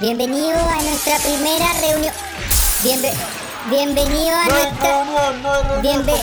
[0.00, 2.14] Bienvenido a nuestra primera reunión.
[2.82, 3.12] Bienve-
[3.68, 4.88] bienvenido a No nuestra.
[5.04, 6.22] reunión, no reunión, Bienve-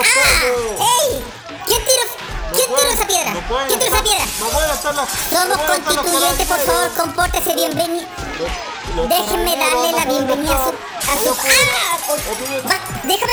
[0.00, 0.80] ¡Ah!
[0.80, 1.22] ¡Ey!
[1.66, 2.02] ¿Quién tiró,
[2.54, 3.32] ¿quién tiró esa piedra?
[3.66, 4.24] ¿Quién tiró esa piedra?
[5.30, 8.06] Somos constituyentes, por favor, compórtese bienvenido.
[9.06, 10.70] Déjenme darle la bienvenida a su.
[11.10, 11.36] A su.
[11.40, 11.98] ¡Ah!
[12.66, 13.32] Va, déjame.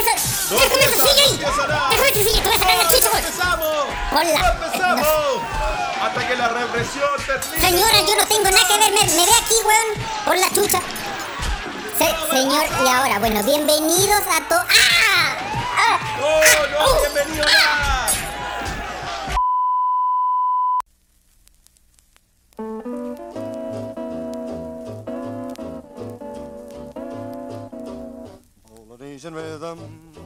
[0.52, 1.38] No déjame silla ahí.
[1.38, 3.20] Déjame silla, te voy a sacar la chucha, ¡No por.
[3.20, 3.76] empezamos!
[4.12, 4.40] Hola.
[6.04, 7.68] Hasta que la represión termine.
[7.70, 10.80] Señora, yo no tengo nada que ver, me, me ve aquí, weón, por la chucha.
[11.98, 14.64] Se- señor, y ahora, bueno, bienvenidos a todos.
[14.70, 15.36] ¡Ah!
[15.78, 16.00] ¡Ah!
[16.20, 17.00] ¡No, no!
[17.02, 18.05] ¡Bienvenido nada!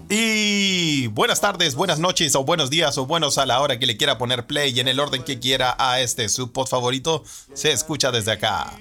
[0.10, 3.96] Y buenas tardes, buenas noches o buenos días o buenos a la hora que le
[3.96, 7.24] quiera poner play en el orden que quiera a este su pod favorito.
[7.54, 8.78] Se escucha desde acá.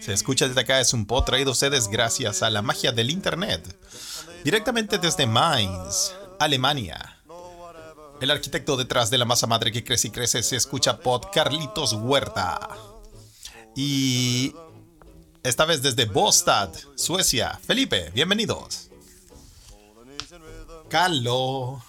[0.00, 3.10] Se escucha desde acá es un pod traído a ustedes gracias a la magia del
[3.10, 3.76] internet.
[4.42, 7.18] Directamente desde Mainz, Alemania.
[8.20, 11.92] El arquitecto detrás de la masa madre que crece y crece se escucha pod Carlitos
[11.92, 12.68] Huerta.
[13.76, 14.54] Y
[15.42, 17.58] esta vez desde Bostad, Suecia.
[17.62, 18.89] Felipe, bienvenidos.
[20.90, 21.80] Carlos.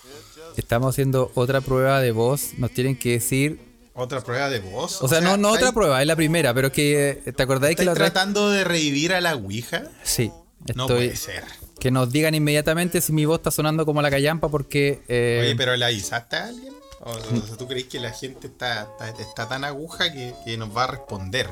[0.56, 2.52] Estamos haciendo otra prueba de voz.
[2.58, 3.60] Nos tienen que decir.
[3.94, 5.02] Otra prueba de voz.
[5.02, 7.22] O, sea, no, no otra ¿estáis- prueba, es la primera, pero que.
[7.26, 9.84] eh, ¿Te acordáis que ¿Estáis la otra vez- tratando de revivir a la Ouija?
[10.04, 10.32] Sí.
[10.76, 11.44] No puede ser.
[11.80, 15.02] Que nos digan inmediatamente si mi voz está sonando como la callampa, porque.
[15.08, 16.74] eh, Oye, pero ¿la avisaste a alguien?
[17.02, 20.56] O, o sea, ¿tú crees que la gente está, está, está tan aguja que, que
[20.58, 21.50] nos va a responder?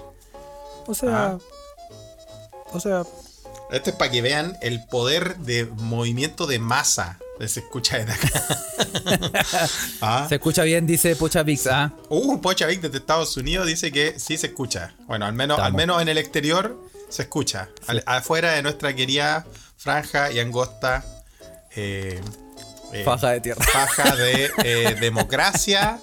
[0.85, 1.25] O sea.
[1.31, 1.37] Ah.
[2.71, 3.03] O sea.
[3.71, 8.43] Esto es para que vean el poder de movimiento de masa se escucha desde acá.
[10.01, 10.25] ah.
[10.27, 11.67] Se escucha bien, dice Pucha Vix.
[11.67, 14.93] Ah, Uh, Pocha Vic desde Estados Unidos dice que sí se escucha.
[15.07, 16.77] Bueno, al menos, al menos en el exterior
[17.09, 17.69] se escucha.
[17.87, 19.45] Al- afuera de nuestra querida
[19.77, 21.05] franja y angosta
[21.75, 22.19] eh,
[22.93, 23.63] eh, faja de tierra.
[23.65, 25.99] faja de eh, democracia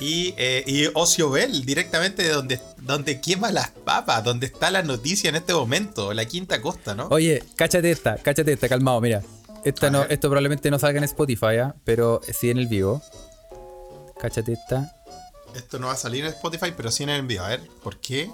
[0.00, 4.82] y, eh, y Ocio Bell, directamente de donde, donde quema las papas, donde está la
[4.82, 7.08] noticia en este momento, la quinta costa, ¿no?
[7.10, 9.22] Oye, cáchate esta, cáchate esta, calmado, mira.
[9.64, 11.74] Esta no, esto probablemente no salga en Spotify, ¿ah?
[11.84, 13.02] pero sí en el vivo.
[14.20, 14.94] Cáchate esta.
[15.54, 17.44] Esto no va a salir en Spotify, pero sí en el envío.
[17.44, 18.30] A ver, ¿por qué?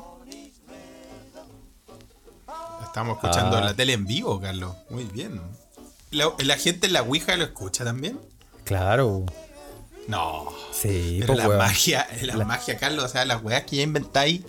[2.85, 3.61] Estamos escuchando Ah.
[3.61, 4.75] la tele en vivo, Carlos.
[4.91, 5.41] Muy bien.
[6.11, 8.21] ¿La, la gente en la Ouija lo escucha también?
[8.65, 9.25] Claro.
[10.06, 10.49] No.
[10.73, 11.59] Sí, Pero pues, la weón.
[11.59, 14.43] magia, la, magia, Carlos, o sea, las weas que ya inventáis.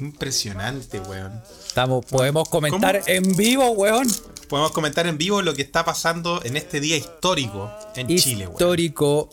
[0.00, 1.42] Impresionante, weón.
[1.66, 3.04] Estamos, podemos comentar ¿Cómo?
[3.08, 4.08] en vivo, weón.
[4.48, 8.52] Podemos comentar en vivo lo que está pasando en este día histórico en Chile, weón.
[8.52, 9.30] Histórico.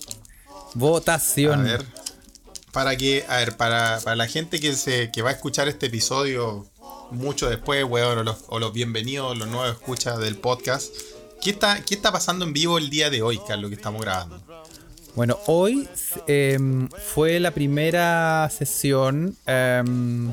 [0.73, 1.61] Votación.
[1.61, 1.85] A ver.
[2.71, 5.87] Para que, a ver, para, para la gente que se que va a escuchar este
[5.87, 6.65] episodio
[7.11, 10.93] mucho después, weón, o los, o los bienvenidos, los nuevos escuchas del podcast.
[11.41, 14.41] ¿Qué está, ¿Qué está pasando en vivo el día de hoy, Carlos, que estamos grabando?
[15.15, 15.89] Bueno, hoy
[16.27, 20.31] em, fue la primera sesión em,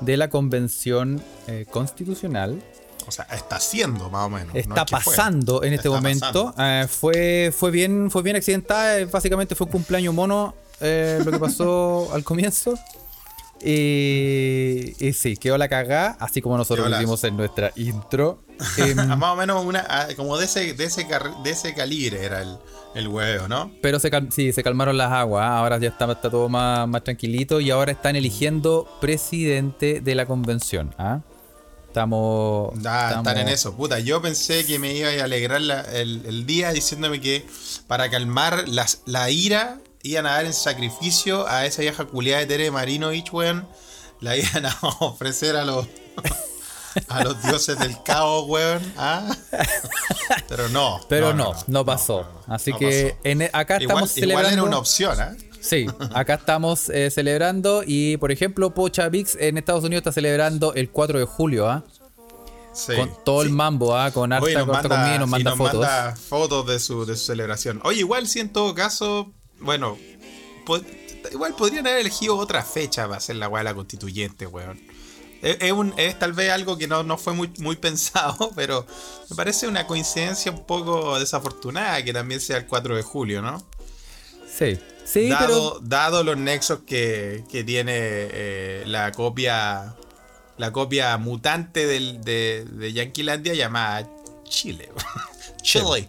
[0.00, 2.60] de la convención eh, constitucional.
[3.06, 4.54] O sea, está haciendo más o menos.
[4.54, 6.54] no Está es pasando en este Está momento.
[6.58, 8.98] Eh, fue, fue bien, fue bien accidentada.
[8.98, 12.74] eh, Básicamente fue un cumpleaños mono eh, lo que pasó al comienzo.
[13.64, 18.42] Y, y sí, quedó la cagada, así como nosotros lo hicimos en nuestra intro.
[18.78, 19.84] Em, más o menos una,
[20.16, 21.04] como de ese, de ese,
[21.42, 22.56] de ese calibre era el,
[22.94, 23.72] el huevo, ¿no?
[23.82, 25.58] Pero se, cal- sí, se calmaron las aguas, ¿ah?
[25.58, 30.24] ahora ya está, está todo más, más tranquilito y ahora están eligiendo presidente de la
[30.26, 30.94] convención.
[30.98, 31.20] ¿ah?
[31.88, 33.98] Estamos, Ah, estamos- están en eso, puta.
[33.98, 37.44] Yo pensé que me iba a alegrar la- el, el día diciéndome que
[37.88, 42.46] para calmar las, la ira iban a dar en sacrificio a esa vieja culiada de
[42.46, 43.66] Tere Marinovich, weón.
[44.20, 45.86] La iban a ofrecer a los
[47.08, 48.80] a los dioses del caos, weón.
[48.96, 49.34] ¿ah?
[50.48, 51.00] Pero no.
[51.08, 52.28] Pero no, no, pasó.
[52.46, 53.20] Así que pasó.
[53.24, 54.52] en- acá Igual, estamos igual celebrando.
[54.52, 55.34] era una opción, ¿ah?
[55.60, 60.74] Sí, acá estamos eh, celebrando y por ejemplo Pocha Vix en Estados Unidos está celebrando
[60.74, 61.82] el 4 de julio, ¿ah?
[62.74, 62.94] Sí.
[62.96, 64.10] Con todo el mambo, ¿ah?
[64.10, 65.80] Con harta, Oye, nos harta manda, comida y nos nos fotos.
[65.80, 67.80] manda fotos de su, de su celebración.
[67.84, 69.98] Oye, igual si en todo caso, bueno,
[71.32, 74.80] igual podrían haber elegido otra fecha para hacer la weá de la constituyente, weón.
[75.42, 78.86] Es, es un- es tal vez algo que no, no fue muy, muy pensado, pero
[79.30, 83.62] me parece una coincidencia un poco desafortunada que también sea el 4 de julio, ¿no?
[84.46, 89.96] Sí, sí, dado, dado los nexos que, que tiene eh, la copia
[90.56, 94.08] la copia mutante del, de, de Yanquilandia llamada
[94.44, 94.92] Chile.
[95.62, 96.08] Chile.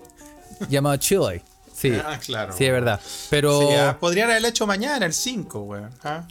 [0.59, 1.41] pero llamado Chile.
[1.75, 2.53] Sí, Ah, claro.
[2.57, 2.99] sí, es verdad.
[3.29, 5.89] Pero Sí, ah, podrían haberlo hecho mañana, el 5, weón.
[6.03, 6.25] ¿ah?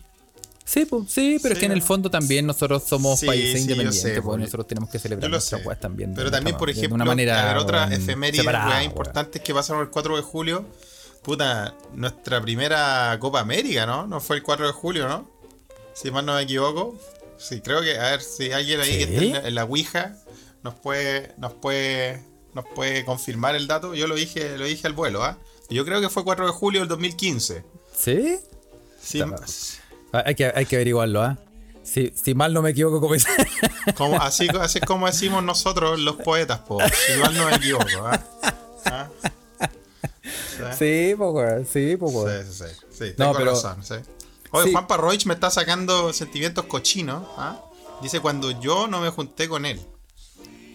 [0.65, 4.01] Sí, pues, sí, pero es que en el fondo también nosotros somos Sí, países independientes,
[4.01, 6.15] sé, pues porque- nosotros tenemos que celebrar nuestras weas también.
[6.15, 8.43] Pero de también, por de ejemplo, una manera, a ver, otra efeméride
[8.85, 10.65] importantes que pasaron el 4 de julio.
[11.23, 14.07] Puta, nuestra primera Copa América, ¿no?
[14.07, 15.31] No fue el 4 de julio, ¿no?
[15.95, 16.99] Si mal no me equivoco.
[17.39, 20.17] Sí, creo que, a ver, si alguien ahí que está en la, en la Ouija
[20.63, 22.23] nos puede, nos puede,
[22.55, 23.95] nos puede confirmar el dato.
[23.95, 25.39] Yo lo dije, lo dije al vuelo, ¿ah?
[25.71, 27.65] Yo creo que fue 4 de julio del 2015.
[27.97, 28.37] ¿Sí?
[29.03, 29.21] Sí,
[30.13, 31.39] Ah, Hay que, hay que averiguarlo, ¿ah?
[31.83, 33.29] Si, si mal no me equivoco, como dice.
[33.97, 36.79] como, así, así es como decimos nosotros los poetas, po.
[36.81, 38.21] Si mal no me equivoco, ¿ah?
[38.87, 39.09] ¿Ah?
[40.79, 41.11] ¿Sí?
[41.11, 42.45] sí, weón, sí, weón.
[42.45, 42.87] Sí, sí, sí.
[43.07, 43.95] sí No, pero- razón, sí.
[44.51, 44.73] Oye, Sí.
[44.73, 47.27] Juan Parroich me está sacando sentimientos cochinos.
[47.37, 47.61] ¿ah?
[48.03, 49.81] Dice cuando yo no me junté con él.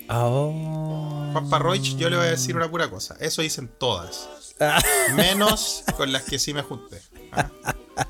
[0.10, 1.30] Ah, oh.
[1.32, 3.16] Juan Parroich, yo le voy a decir una pura cosa.
[3.20, 4.28] Eso dicen todas.
[4.60, 4.82] Ah.
[5.16, 7.02] Menos con las que sí me junté.
[7.32, 7.50] ¿ah?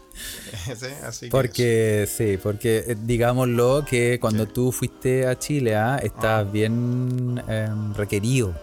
[0.65, 5.97] Sí, así que Porque, sí, porque eh, digámoslo que cuando tú fuiste a Chile, ¿ah?
[6.01, 8.53] estás bien em, requerido.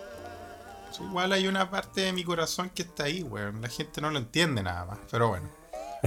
[0.92, 3.60] Sí, Igual hay una parte de mi corazón que está ahí, weón.
[3.60, 4.98] La gente no lo entiende nada más.
[5.10, 5.48] Pero bueno.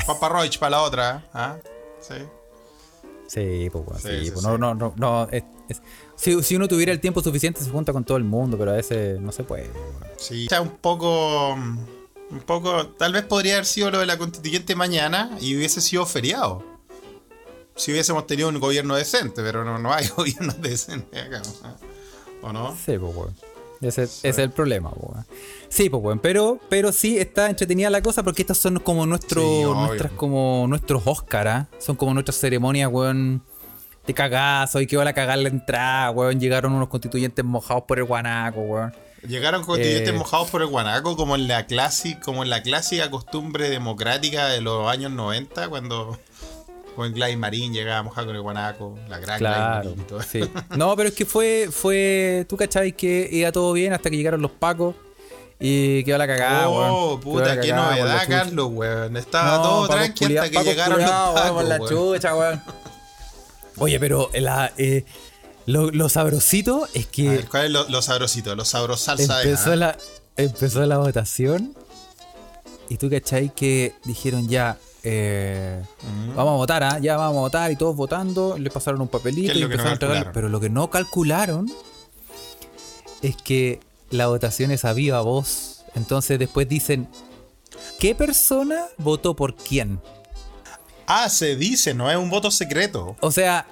[0.05, 1.25] Juan Parroich para la otra.
[1.33, 1.57] ¿ah?
[1.99, 2.15] Sí.
[3.27, 4.47] Sí, pues, Sí, sí, sí, pues, sí.
[4.47, 5.81] no, no, no, no, es- es-
[6.19, 8.75] si, si uno tuviera el tiempo suficiente se junta con todo el mundo, pero a
[8.75, 9.69] veces no se puede.
[10.17, 10.45] Sí.
[10.47, 11.53] O sea, un poco.
[11.53, 12.87] Un poco.
[12.87, 16.63] Tal vez podría haber sido lo de la constituyente mañana y hubiese sido feriado.
[17.75, 21.41] Si hubiésemos tenido un gobierno decente, pero no, no hay gobierno decente acá.
[22.41, 22.75] ¿O no?
[22.75, 23.35] Sí, pues, weón.
[23.81, 25.25] Ese, ese es el problema, pues, weón.
[25.69, 26.19] Sí, pues, weón.
[26.19, 29.73] Pero, pero sí está entretenida la cosa porque estas son como Sí, obvio.
[29.75, 31.67] nuestras, como nuestros Oscar, ¿ah?
[31.79, 33.41] Son como nuestras ceremonias, weón,
[34.09, 34.81] de cagazo.
[34.81, 36.39] Y que van a cagar la entrada, weón.
[36.39, 38.93] Llegaron unos constituyentes mojados por el guanaco, weón.
[39.27, 40.17] Llegaron constituyentes Eh.
[40.17, 44.61] mojados por el guanaco como en la clásica, como en la clásica costumbre democrática de
[44.61, 46.17] los años 90 cuando
[46.95, 50.21] con Gladys Marín llegaba mojado con el guanaco, la gran Claro, Marín y todo.
[50.21, 50.41] sí.
[50.77, 54.41] No, pero es que fue, fue, tú cachai que iba todo bien hasta que llegaron
[54.41, 54.95] los pacos
[55.59, 57.15] y quedó la cagada, oh, weón.
[57.15, 58.23] La puta, qué cagada la novedad.
[58.27, 59.17] Carlos, weón.
[59.17, 61.89] Estaba No, todo tranqui hasta que llegaron los weón, pacos, por la weón.
[61.89, 62.61] chucha, weón.
[63.79, 65.05] Oye, pero la, eh,
[65.65, 68.55] lo, lo sabrosito es A que ver, ¿cuál es lo, lo sabrosito?
[68.55, 69.97] Lo sabros salsa de empezó la,
[70.35, 71.75] empezó la votación
[72.89, 75.81] y tú cachai que dijeron ya, eh,
[76.35, 76.99] vamos a votar, ¿ah?
[76.99, 79.65] ya vamos a votar y todos votando, le pasaron un papelito ¿Qué es y no
[79.65, 81.71] empezaron a entregar, pero lo que no calcularon
[83.21, 83.79] es que
[84.09, 85.83] la votación es a viva voz.
[85.95, 87.07] Entonces después dicen,
[87.99, 89.99] ¿qué persona votó por quién?
[91.09, 93.15] Ah, se dice, no es un voto secreto.
[93.19, 93.65] O sea,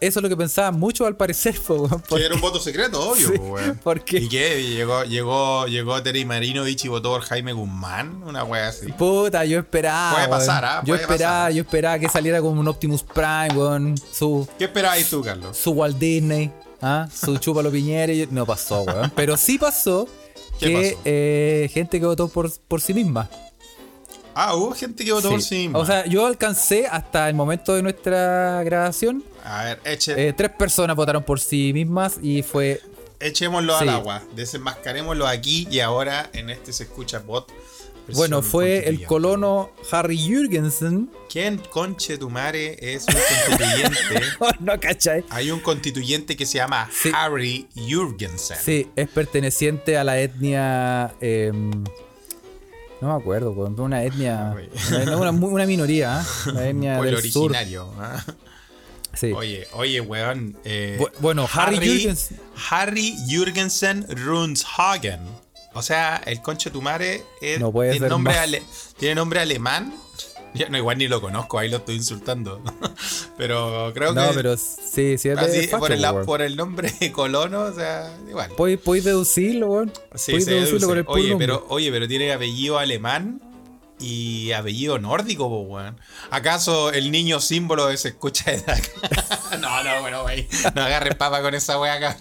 [0.00, 3.28] eso es lo que pensaban muchos al parecer, po, porque- era un voto secreto, obvio,
[3.32, 3.80] Sí, po, weón.
[3.82, 4.62] porque- ¿Y qué?
[4.62, 8.22] ¿Llegó, llegó, llegó Terry Marinovich y votó por Jaime Guzmán?
[8.22, 8.92] Una wea así.
[8.92, 10.12] Puta, yo esperaba.
[10.14, 10.82] Puede pasar, ¿ah?
[10.84, 11.52] Yo esperaba, pasar.
[11.54, 13.94] yo esperaba que saliera como un Optimus Prime, weón.
[14.12, 15.56] Su, ¿Qué esperabas tú, Carlos?
[15.56, 16.52] su Walt Disney,
[16.82, 17.08] ¿ah?
[17.12, 18.12] su Chúpalo Piñera.
[18.12, 19.10] y- No pasó, weón.
[19.16, 20.06] Pero sí pasó
[20.60, 23.28] ¿Qué que eh, gente que votó por, por sí misma.
[24.34, 25.78] Ah, hubo gente que votó por sí misma.
[25.78, 29.22] O sea, yo alcancé hasta el momento de nuestra grabación.
[29.44, 32.80] a ver, eche, eh, tres personas votaron por sí mismas y fue.
[33.20, 33.82] echémoslo sí.
[33.84, 34.22] al agua.
[34.34, 37.50] Desenmascarémoslo aquí y ahora en este se escucha bot.
[38.12, 41.08] Bueno, fue el colono Harry Jürgensen.
[41.30, 44.26] ¿Quién, conche tu madre, es un constituyente?
[44.40, 45.24] Oh, no, ¿cachai?
[45.30, 47.10] Hay un constituyente que se llama Sí.
[47.14, 48.58] Harry Jürgensen.
[48.62, 51.14] Sí, es perteneciente a la etnia.
[51.22, 51.70] em,
[53.00, 54.54] no me acuerdo, weón, una etnia.
[55.02, 56.52] Una, una- una minoría, ¿eh?
[56.52, 57.50] La etnia Pueblo del sur.
[57.50, 57.92] originario.
[57.98, 58.22] ¿ah?
[59.14, 59.32] Sí.
[59.32, 60.56] Oye, oye, weón.
[60.64, 62.36] eh, Bu- bueno, Harry Jürgensen-
[62.70, 65.20] Harry Jürgensen Runshagen.
[65.74, 68.62] O sea, el conche tu madre es- No puede tiene, ser nombre ale-
[68.98, 69.92] tiene nombre alemán.
[70.58, 72.62] Yo no, igual ni lo conozco, ahí lo estoy insultando.
[73.36, 76.56] pero creo No, que pero sí, sí es de así, facho, por, el, por el
[76.56, 78.50] nombre de colono, o sea, igual.
[78.56, 79.92] Podéis deducirlo, weón.
[80.14, 81.46] Sí, deducirlo por el oye, nombre.
[81.48, 83.40] pero, oye, pero tiene apellido alemán
[84.00, 85.96] y apellido nórdico, po, weón.
[86.30, 88.62] ¿Acaso el niño símbolo de se escucha de
[89.60, 90.48] no, no, bueno, güey.
[90.74, 92.16] No agarres papa con esa wea acá.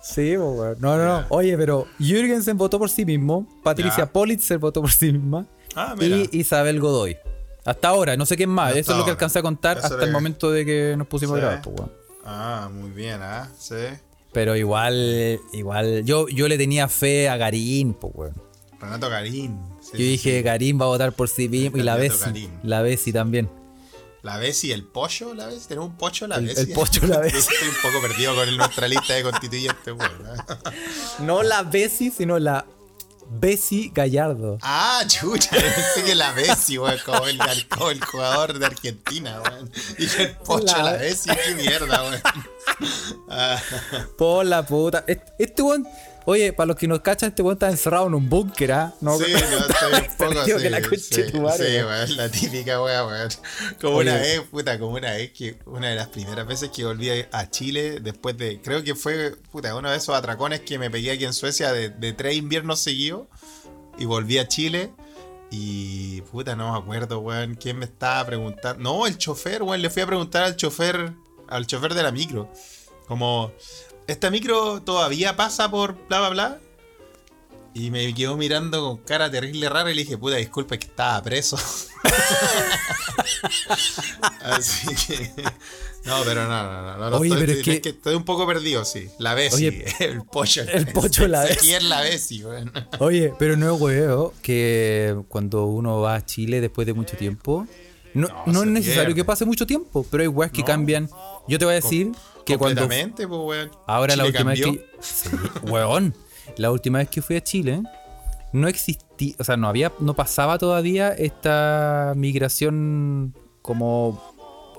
[0.00, 0.76] Sí, po, weón.
[0.80, 1.26] No, no, no.
[1.28, 3.46] Oye, pero Jürgensen votó por sí mismo.
[3.62, 4.06] Patricia Ya.
[4.12, 5.46] Politzer votó por sí misma.
[5.74, 6.16] Ah, mira.
[6.16, 7.16] y Isabel Godoy.
[7.64, 8.68] Hasta ahora, no sé quién más.
[8.68, 10.94] Hasta Eso es lo que alcancé a contar Eso hasta el que- momento de que
[10.96, 11.38] nos pusimos Sí.
[11.38, 11.92] a grabar, po, weón.
[12.24, 13.48] Ah, muy bien, ¿ah?
[13.58, 13.74] Sí.
[14.32, 18.34] Pero igual, igual, yo, yo le tenía fe a Garín, pues, weón.
[18.80, 19.60] Renato Garín.
[19.80, 20.42] Sí, Yo dije, sí.
[20.42, 22.24] Garín va a votar por sí mismo y la Bessi.
[22.24, 22.50] Garín.
[22.64, 23.48] La Bessi también.
[24.22, 25.68] La Bessi, el pollo, la Bessi.
[25.68, 26.60] ¿Tenemos un pocho, la Bessi?
[26.62, 27.36] el pocho, la Bessi.
[27.38, 30.10] Estoy un poco perdido con nuestra lista de constituyentes, weón.
[30.48, 30.58] ¿ah?
[31.20, 32.64] No la Bessi, sino la
[33.40, 34.58] Bessie Gallardo.
[34.62, 39.70] Ah, chucha, pensé que la Bessi, weón, como el, como el jugador de Argentina, weón.
[39.98, 42.22] Y el pocho La- la Bessi, qué mierda, weón.
[43.28, 43.60] Ah,
[44.18, 45.04] Por la puta.
[45.06, 45.86] Este, este weón.
[46.24, 48.94] Oye, para los que nos cachan, este weón está encerrado en un búnker, ¿ah?
[49.00, 52.16] No, sí, no, estoy un poco Perdido sí, que la sí, tu madre, sí, weón.
[52.16, 53.28] la típica weá, weón.
[53.80, 54.10] Como Oye.
[54.10, 57.28] una vez, puta, como una vez que, una de las primeras veces que volví a-
[57.32, 61.10] a Chile, después de, creo que fue, puta, uno de esos atracones que me pegué
[61.12, 63.26] aquí en Suecia de, de tres inviernos seguidos,
[63.98, 64.90] y volví a Chile,
[65.50, 69.90] y, puta, no me acuerdo, weón, quién me estaba preguntando, no, el chofer, weón, le
[69.90, 71.12] fui a preguntar al chofer,
[71.48, 72.50] al chofer de la micro,
[73.08, 73.52] como,
[74.06, 76.58] ¿esta micro todavía pasa por bla, bla, bla?
[77.74, 80.86] Y me quedó mirando con cara terrible rara y le dije, puta, disculpa, es que
[80.88, 81.56] estaba preso.
[84.42, 85.30] Así que.
[86.04, 86.96] No, pero no, no, no.
[86.98, 89.08] no, no Oye, estoy, pero es es que- estoy un poco perdido, sí.
[89.18, 90.62] La Bessi, Oye, el pollo.
[90.64, 91.66] el pollo la Bessi.
[91.68, 92.72] ¿Quién la Bessi, weón?
[92.98, 97.66] Oye, pero no es huevo que cuando uno va a Chile después de mucho tiempo,
[98.14, 99.14] no, No, es necesario pierde.
[99.14, 101.08] que pase mucho tiempo, pero hay weas que cambian.
[101.48, 102.12] Yo te voy a decir
[102.44, 103.70] que cuando pues, weón.
[103.86, 104.72] Ahora la última cambió.
[104.72, 104.98] vez que.
[105.00, 105.28] Sí,
[105.62, 106.14] weón.
[106.56, 107.82] La última vez que fui a Chile,
[108.52, 109.36] no existía.
[109.38, 109.92] O sea, no había.
[110.00, 114.20] No pasaba todavía esta migración como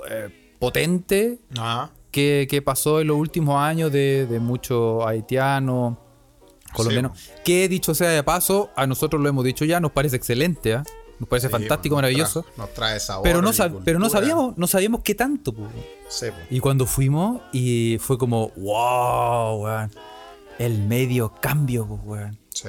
[0.09, 5.97] eh, potente Ah, que, que pasó en los últimos años de, de muchos haitianos,
[6.73, 7.29] colombianos.
[7.43, 10.83] Que dicho sea de paso, a nosotros lo hemos dicho ya, nos parece excelente, ¿ah?
[11.19, 12.43] Nos parece sí, fantástico, pues, nos maravilloso.
[12.43, 13.23] trae- Nos trae sabor.
[13.23, 13.51] Pero no,
[13.85, 15.69] pero no sabíamos, no sabíamos qué tanto, pues.
[16.09, 16.47] Sí, pues.
[16.49, 19.91] Y cuando fuimos, y fue como, wow, weón.
[20.59, 22.37] El medio cambio, pues, weón.
[22.49, 22.67] Sí.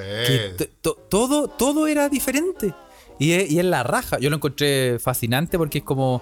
[0.57, 0.71] Que
[1.09, 2.73] todo, todo era diferente.
[3.19, 4.17] Y es, y es la raja.
[4.19, 6.21] Yo lo encontré fascinante porque es como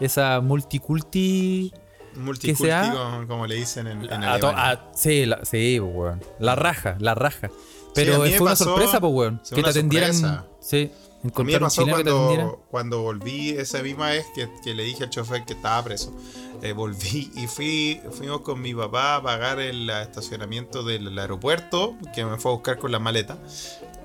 [0.00, 1.72] esa multiculti.
[2.16, 6.22] Multiculti, sea- como, como le dicen en, en a a- sí, la, sí, pues, weón.
[6.38, 7.50] La raja, la raja.
[7.94, 9.40] Pero me fue una sorpresa, pues, weón.
[9.42, 10.12] sí, Que te una atendieran.
[10.14, 10.46] sorpresa.
[10.60, 10.90] Sí,
[11.22, 15.10] A mí me pasó cuando, cuando volví esa misma vez que, que le dije al
[15.10, 16.14] chofer que estaba preso.
[16.62, 22.24] Eh, volví y fui, fuimos con mi papá a pagar el estacionamiento del aeropuerto, que
[22.24, 23.38] me fue a buscar con la maleta.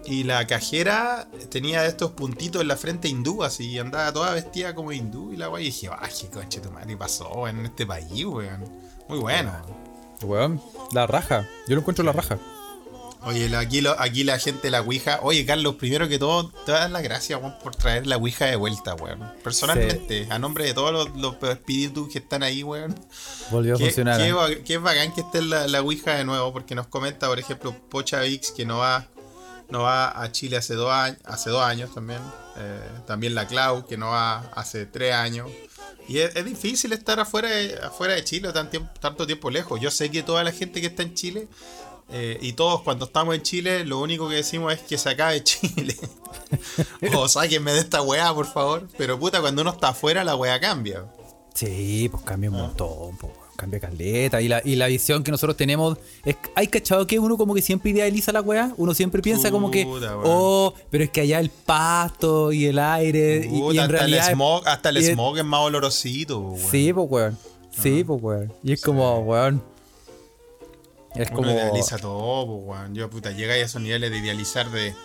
[0.06, 4.74] Y la cajera tenía estos puntitos en la frente hindú, así, y andaba toda vestida
[4.74, 5.32] como hindú.
[5.32, 8.64] Y la guay, y dije, ay, qué conche tu madre pasó, en este país, weón.
[9.08, 9.54] Muy bueno.
[10.24, 11.48] Weón, la raja.
[11.68, 12.40] Yo lo encuentro la raja.
[13.24, 15.20] Oye, aquí, lo- aquí la gente de la Ouija.
[15.22, 18.56] Oye, Carlos, primero que todo, te dar las gracias, weón, por traer la Ouija de
[18.56, 19.32] vuelta, weón.
[19.44, 22.96] Personalmente, a nombre de todos los, los espíritus que están ahí, weón.
[23.52, 24.20] Volvió a funcionar.
[24.20, 24.64] qué ¿eh?
[24.66, 28.22] qué bacán que esté la, la Ouija de nuevo, porque nos comenta, por ejemplo, Pocha
[28.22, 29.08] Vix, que no va,
[29.70, 32.22] no va a Chile hace dos años, hace dos años también.
[32.58, 35.50] Eh, también la Clau, que no va hace tres años.
[36.08, 39.80] Y es, es difícil estar afuera de, afuera de Chile tan tiempo- tanto tiempo lejos.
[39.80, 41.48] Yo sé que toda la gente que está en Chile,
[42.12, 45.44] eh, y todos cuando estamos en Chile, lo único que decimos es que se acabe
[45.44, 45.96] Chile.
[47.16, 48.88] o sáquenme de esta weá, por favor.
[48.98, 51.06] Pero puta, cuando uno está afuera, la weá cambia.
[51.54, 52.54] Sí, pues cambia Ah.
[52.54, 54.42] un montón, pues, cambia caleta.
[54.42, 55.98] Y la, y la visión que nosotros tenemos.
[56.26, 58.74] Es, ¿Hay cachado que uno como que siempre idealiza la weá?
[58.78, 59.86] Uno siempre piensa como que.
[60.24, 63.48] Oh, pero es que allá el pasto y el aire.
[63.50, 64.28] y- y, Puta, en hasta realidad.
[64.30, 66.72] el smog, hasta el es- smog es más olorosito, weón.
[66.72, 67.38] Sí, pues weón.
[67.72, 68.54] Sí, pues weón.
[68.64, 69.64] Y es como, weón.
[71.16, 71.52] Es Uno como.
[71.52, 72.96] idealiza todo, pues, weón.
[72.96, 74.96] Yo, puta, llega a esos niveles de idealizar de.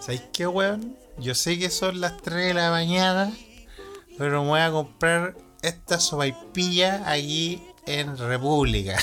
[0.00, 0.96] ¿Sabéis qué, weón?
[1.18, 3.32] Yo sé que son las 3 de la mañana,
[4.18, 8.98] pero me voy a comprar esta sopaipilla aquí en República.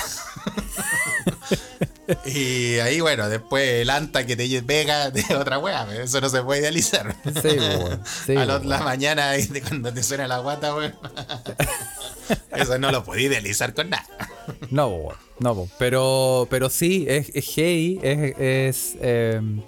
[2.25, 6.41] y ahí, bueno, después el anta que te pega de otra weá, eso no se
[6.41, 7.15] puede idealizar.
[7.41, 8.03] Sí, weón.
[8.25, 9.33] Sí, a la, mañana
[9.67, 10.95] cuando te suena la guata, weón.
[12.55, 14.07] Eso no lo podía idealizar con nada.
[14.71, 15.15] No, weón.
[15.39, 18.35] No, pero, pero sí, es, es heavy, es.
[18.39, 19.61] es em,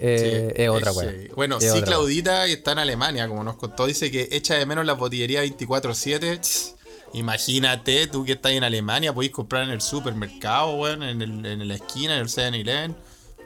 [0.00, 1.34] eh, Sí, es otra es.
[1.34, 1.84] Bueno, Es sí, otra.
[1.84, 3.86] Claudita está en Alemania, como nos contó.
[3.86, 6.40] Dice que echa de menos la botillería 24-7.
[6.40, 6.74] Ch,
[7.14, 11.68] Imagínate, tú que estás en Alemania, podéis comprar en el supermercado, weón, en, el, en
[11.68, 12.96] la esquina, en el 7-Eleven.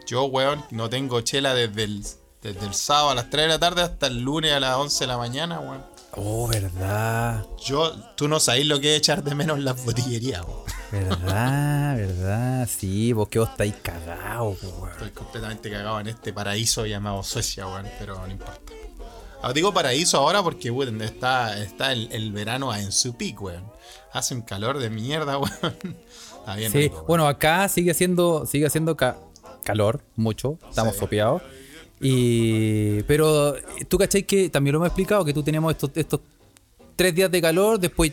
[0.07, 2.03] Yo, weón, no tengo chela desde el,
[2.43, 5.03] desde el sábado a las 3 de la tarde hasta el lunes a las 11
[5.05, 5.85] de la mañana, weón.
[6.17, 7.45] Oh, verdad.
[7.63, 10.61] Yo, tú no sabéis lo que es echar de menos las botillerías, weón.
[10.91, 12.69] Verdad, verdad.
[12.71, 14.91] Sí, vos que vos estáis cagados, weón.
[14.93, 18.73] Estoy completamente cagado en este paraíso llamado Suecia, weón, pero no importa.
[19.43, 23.65] Ah, digo paraíso ahora porque, weón, está, está el, el verano en su pico, weón.
[24.13, 25.77] Hace un calor de mierda, weón.
[26.41, 29.19] Está bien Sí, rico, bueno, acá sigue haciendo, sigue haciendo ca-
[29.65, 31.01] calor, mucho, estamos Sí.
[32.01, 33.55] Y, pero
[33.89, 36.21] tú cachai que también lo hemos explicado, que tú teníamos estos, estos
[36.95, 38.13] tres días de calor, después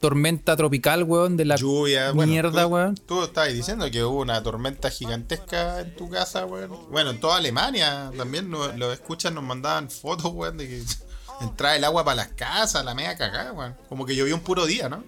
[0.00, 2.94] tormenta tropical, weón, de la Lluvia, bueno, mierda, tú, weón.
[2.94, 6.70] Tú estabas diciendo que hubo una tormenta gigantesca en tu casa, weón.
[6.90, 10.82] Bueno, en toda Alemania también lo- los escuchas nos mandaban fotos, weón, de que
[11.42, 13.76] entraba el agua para las casas, la media cagada, weón.
[13.88, 15.04] Como que llovió un puro día, ¿no?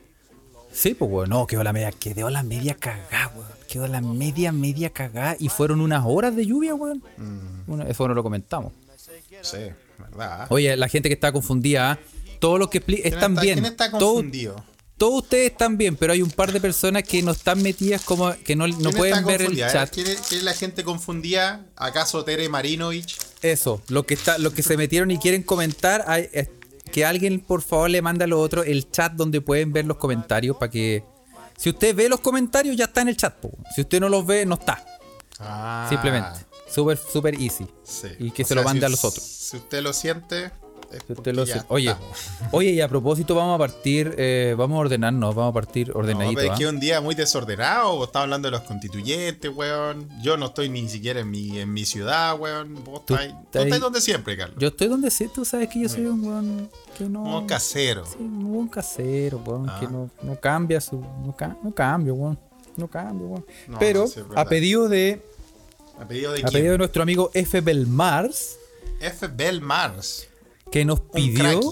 [0.72, 1.28] Sí, pues, weón.
[1.30, 3.48] No, quedó la media, quedó la media cagada, weón.
[3.68, 5.36] Quedó la media, media cagada.
[5.38, 7.02] Y fueron unas horas de lluvia, weón.
[7.16, 7.70] Mm.
[7.70, 8.72] Una- eso no lo comentamos.
[9.42, 9.58] Sí,
[9.98, 10.46] ¿verdad?
[10.50, 11.98] Oye, la gente que está confundida, ¿ah?
[12.38, 13.54] todos los que expli- ¿Quién están está- bien.
[13.60, 14.64] ¿Quién está confundido?
[14.98, 18.32] todos ustedes están bien, pero hay un par de personas que no están metidas como
[18.44, 19.90] que no, no ¿Quién pueden ver el chat.
[19.92, 21.66] ¿Quién es, quién es la gente confundida?
[21.74, 23.16] ¿Acaso Tere Marinovich?
[23.42, 26.28] Eso, los que está, los que se metieron y quieren comentar, hay-
[26.92, 29.96] que alguien por favor le mande a los otros el chat donde pueden ver los
[29.96, 31.02] comentarios para que
[31.56, 33.50] si usted ve los comentarios ya está en el chat, po.
[33.74, 34.84] si usted no los ve no está,
[35.40, 38.08] Ah, simplemente, súper súper easy sí.
[38.20, 39.24] y que O se sea, lo mande si a los otros.
[39.24, 40.52] Si usted lo siente,
[41.32, 41.64] lo ya.
[41.68, 41.94] Oye,
[42.50, 45.94] oye y a propósito vamos a partir, eh, vamos a ordenarnos, vamos a partir No,
[46.00, 46.34] ordenadito.
[46.40, 46.58] pero es ¿ah?
[46.58, 47.96] que un día muy desordenado.
[47.96, 50.08] Vos estás hablando de los constituyentes, weón.
[50.22, 52.74] Yo no estoy ni siquiera en mi, en mi ciudad, weón.
[52.84, 54.56] Vos Tú estás, tú estás- donde siempre, Carlos.
[54.58, 57.22] Yo estoy donde sé, tú sabes que yo soy un weón que no.
[57.22, 58.04] Como casero.
[58.06, 59.78] Sí, un casero, weón, Ah.
[59.80, 61.00] que no, no cambia su.
[61.00, 62.38] No, no cambio, weón.
[62.76, 63.46] No cambio, weón.
[63.68, 65.22] No, Pero, sí, a pedido de.
[66.00, 66.52] ¿A pedido de A quién?
[66.52, 67.60] pedido de nuestro amigo F.
[67.60, 68.56] Belmars,
[69.00, 69.26] F.
[69.28, 70.26] Bell Mars.
[70.72, 71.38] Que nos pidió.
[71.60, 71.66] cracky.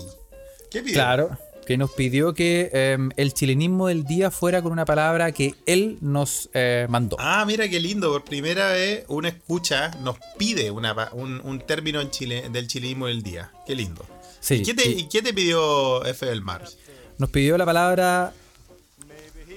[0.71, 0.95] ¿Qué pidió?
[0.95, 1.39] Claro.
[1.67, 5.99] Que nos pidió que em, el chilenismo del día fuera con una palabra que él
[6.01, 7.17] nos eh, mandó.
[7.21, 8.11] Ah, mira qué lindo.
[8.11, 13.07] Por primera vez, una escucha nos pide una, un, un término en Chile, del chilenismo
[13.07, 13.53] del día.
[13.67, 14.05] Qué lindo.
[14.41, 16.27] Sí, ¿Y, qué te, y- y qué te pidió F.
[16.27, 16.77] Bell Mars?
[17.19, 18.33] Nos pidió la palabra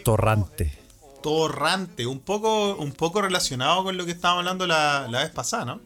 [0.04, 0.78] torrante.
[1.22, 2.06] Torrante.
[2.06, 5.82] Un poco, un poco relacionado con lo que estábamos hablando la, la vez pasada, ¿no?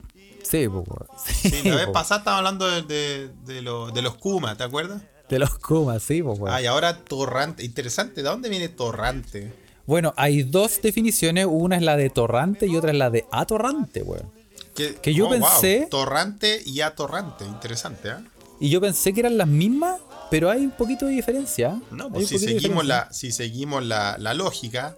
[0.49, 0.85] Sí, weón.
[1.25, 1.91] Sí, la vez po.
[1.93, 5.01] pasada estábamos hablando de, de, de lo- de los Kuma, ¿te acuerdas?
[5.29, 6.49] De los Kumas, sí, weón.
[6.51, 7.63] Ah, y ahora torrante.
[7.65, 9.53] Interesante, ¿de dónde viene torrante?
[9.85, 11.47] Bueno, hay dos definiciones.
[11.49, 14.31] Una es la de torrante y otra es la de atorrante, weón.
[14.75, 17.45] Que, Que yo pensé- Torrante y atorrante.
[17.45, 18.23] Interesante, ¿ah?
[18.59, 19.99] Y yo pensé que eran las mismas,
[20.31, 21.79] pero hay un poquito de diferencia.
[21.91, 24.95] No, Hay pues si seguimos, la, si seguimos la, la lógica,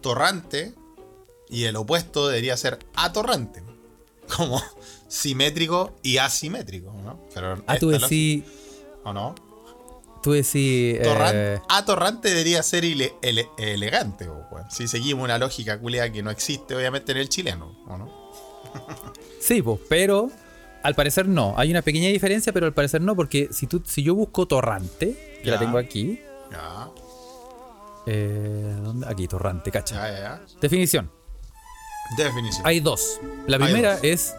[0.00, 0.74] torrante
[1.48, 3.62] y el opuesto debería ser atorrante.
[4.36, 4.60] Como
[5.08, 7.20] simétrico y asimétrico, ¿no?
[7.34, 8.44] Pero Ah, tú decís.
[9.04, 9.34] ¿O no?
[10.22, 10.98] Tú decís.
[11.00, 13.12] Eh, Atorrante debería ser ele-
[13.58, 14.70] elegante, o, weón.
[14.70, 18.32] Si seguimos una lógica culiada que no existe, obviamente, en el chileno, ¿o no?
[19.40, 20.30] sí, pues, pero
[20.84, 21.54] al parecer no.
[21.56, 25.40] Hay una pequeña diferencia, pero al parecer no, porque si, tú, si yo busco torrante,
[25.42, 26.20] que la tengo aquí.
[26.52, 26.88] Ya,
[28.06, 29.06] eh, ¿dónde?
[29.08, 29.96] Aquí, torrante, cacha.
[30.10, 30.40] ya.
[30.60, 31.10] Definición.
[32.16, 32.66] Definición.
[32.66, 33.20] Hay dos.
[33.46, 34.04] La primera dos.
[34.04, 34.34] es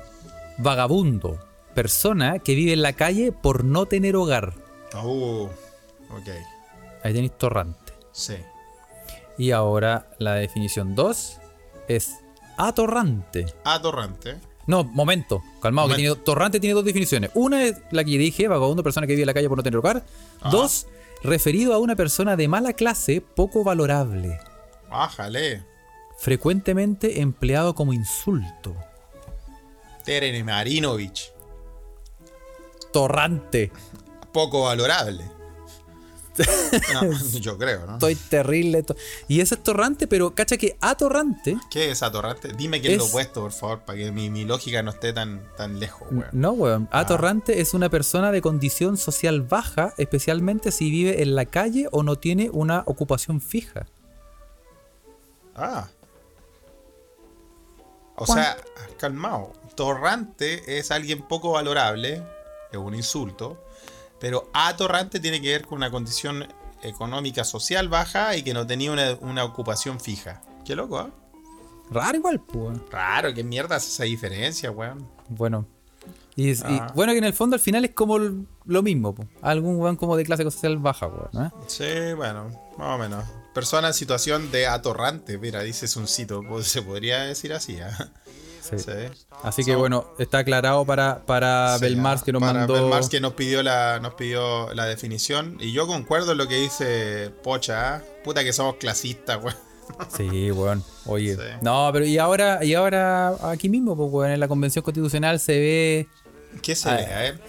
[0.57, 1.39] vagabundo.
[1.73, 4.53] Persona que vive en la calle por no tener hogar.
[5.03, 6.29] Uh, ok.
[7.03, 7.93] Ahí tenéis torrante.
[8.11, 8.35] Sí.
[9.37, 11.37] Y ahora la definición 2
[11.87, 12.19] es
[12.57, 13.47] atorrante.
[13.63, 14.37] Atorrante.
[14.67, 16.13] No, momento, calmado, que Momento.
[16.13, 17.31] tiene, torrante tiene dos definiciones.
[17.33, 19.77] Una es la que dije, vagabundo, persona que vive en la calle por no tener
[19.77, 20.05] hogar.
[20.51, 20.85] Dos,
[21.23, 24.39] referido a una persona de mala clase, poco valorable,
[24.89, 25.63] Bájale.
[26.23, 28.73] Frecuentemente empleado como insulto.
[30.05, 31.33] Teren Marinovich.
[32.93, 33.71] Torrante.
[34.31, 35.25] Poco valorable.
[36.93, 37.93] No, yo creo, ¿no?
[37.93, 38.81] Estoy terrible.
[38.81, 38.95] to-
[39.27, 41.57] Y ese es torrante, pero cacha que atorrante.
[41.69, 42.53] ¿Qué es atorrante?
[42.53, 45.13] Dime qué es lo Es- opuesto, por favor, para que mi, mi lógica no esté
[45.13, 46.29] tan, tan lejos, weón.
[46.31, 46.87] No, weón.
[46.91, 52.01] Atorrante es una persona de condición social baja, especialmente si vive en la calle o
[52.01, 53.85] no tiene una ocupación fija.
[55.55, 55.87] Ah.
[58.15, 58.57] O sea,
[58.97, 59.53] calmado.
[59.75, 62.21] Torrante es alguien poco valorable,
[62.71, 63.63] es un insulto,
[64.19, 66.47] pero atorrante tiene que ver con una condición
[66.83, 70.41] económica social baja y que no tenía una, una ocupación fija.
[70.65, 71.09] Qué loco, ¿ah?
[71.89, 72.77] Raro igual, pues.
[72.91, 75.07] Raro, qué mierda es esa diferencia, weón.
[75.29, 75.65] Bueno.
[76.35, 76.91] Y, es- y Ah.
[76.95, 79.25] bueno, que en el fondo al final es como lo mismo, po.
[79.41, 81.45] algún weón como de clase social baja, weón.
[81.47, 81.51] ¿eh?
[81.67, 83.23] Sí, bueno, más o menos.
[83.53, 88.09] Persona en situación de atorrante, mira, dice Suncito, pues, se podría decir así, ¿ah?
[88.61, 88.79] Sí.
[88.79, 88.91] Sí.
[89.43, 92.73] Así que So- bueno, está aclarado para, para Sí, Belmars ah, que nos para mandó.
[92.75, 96.55] Belmars que nos pidió la nos pidió la definición y yo concuerdo en lo que
[96.55, 98.01] dice Pocha, ¿ah?
[98.23, 99.55] puta que somos clasistas, weón.
[100.15, 100.81] Sí, weón.
[101.05, 101.37] Oye.
[101.61, 105.59] No, pero y ahora, y ahora aquí mismo, pues, weón, en la convención constitucional se
[105.59, 106.07] ve.
[106.61, 107.05] ¿Qué se ve?
[107.13, 107.41] A ver.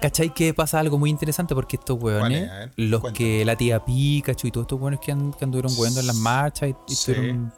[0.00, 1.54] ¿Cachai que pasa algo muy interesante?
[1.54, 2.50] Porque estos ¿Cuál weones, es?
[2.50, 3.18] A ver, los cuéntame.
[3.28, 6.16] que la tía Pikachu y todos estos weones que, han- que anduvieron weando en las
[6.16, 7.10] marchas y, y Sí.
[7.12, 7.52] estuvieron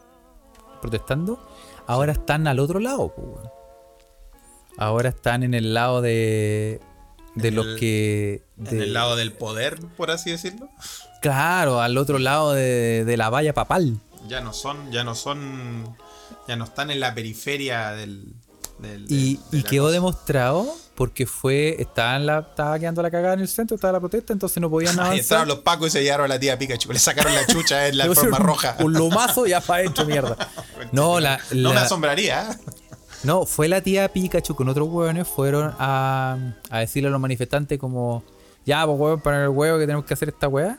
[0.81, 1.39] protestando,
[1.87, 3.51] ahora están al otro lado, pues, weón.
[4.79, 6.81] Ahora están en el lado de.
[7.35, 8.43] de En los el- que.
[8.59, 10.69] En el lado del poder, por así decirlo.
[11.21, 13.99] Claro, al otro lado de, de la valla papal.
[14.29, 15.97] Ya no son, ya no son,
[16.49, 18.35] ya no están en la periferia del.
[18.83, 19.93] Del- Y, de y quedó cosa.
[19.95, 24.01] demostrado porque fue, estaba, en la, estaba quedando la cagada en el centro, estaba la
[24.01, 25.19] protesta, entonces no podían Ahí avanzar.
[25.21, 26.93] entraron los pacos y se llevaron a la tía Pikachu.
[26.93, 28.77] Le sacaron la chucha en la forma un- roja.
[28.81, 30.37] Un lomazo ya para adentro, mierda.
[30.93, 32.51] No, la, No me asombraría.
[32.53, 32.57] ¿eh?
[33.25, 36.37] no, fue la tía Pikachu con otros hueones, fueron a,
[36.71, 38.23] a decirle a los manifestantes como,
[38.67, 40.79] ya, pues hueón, para el huevo que tenemos que hacer esta weá.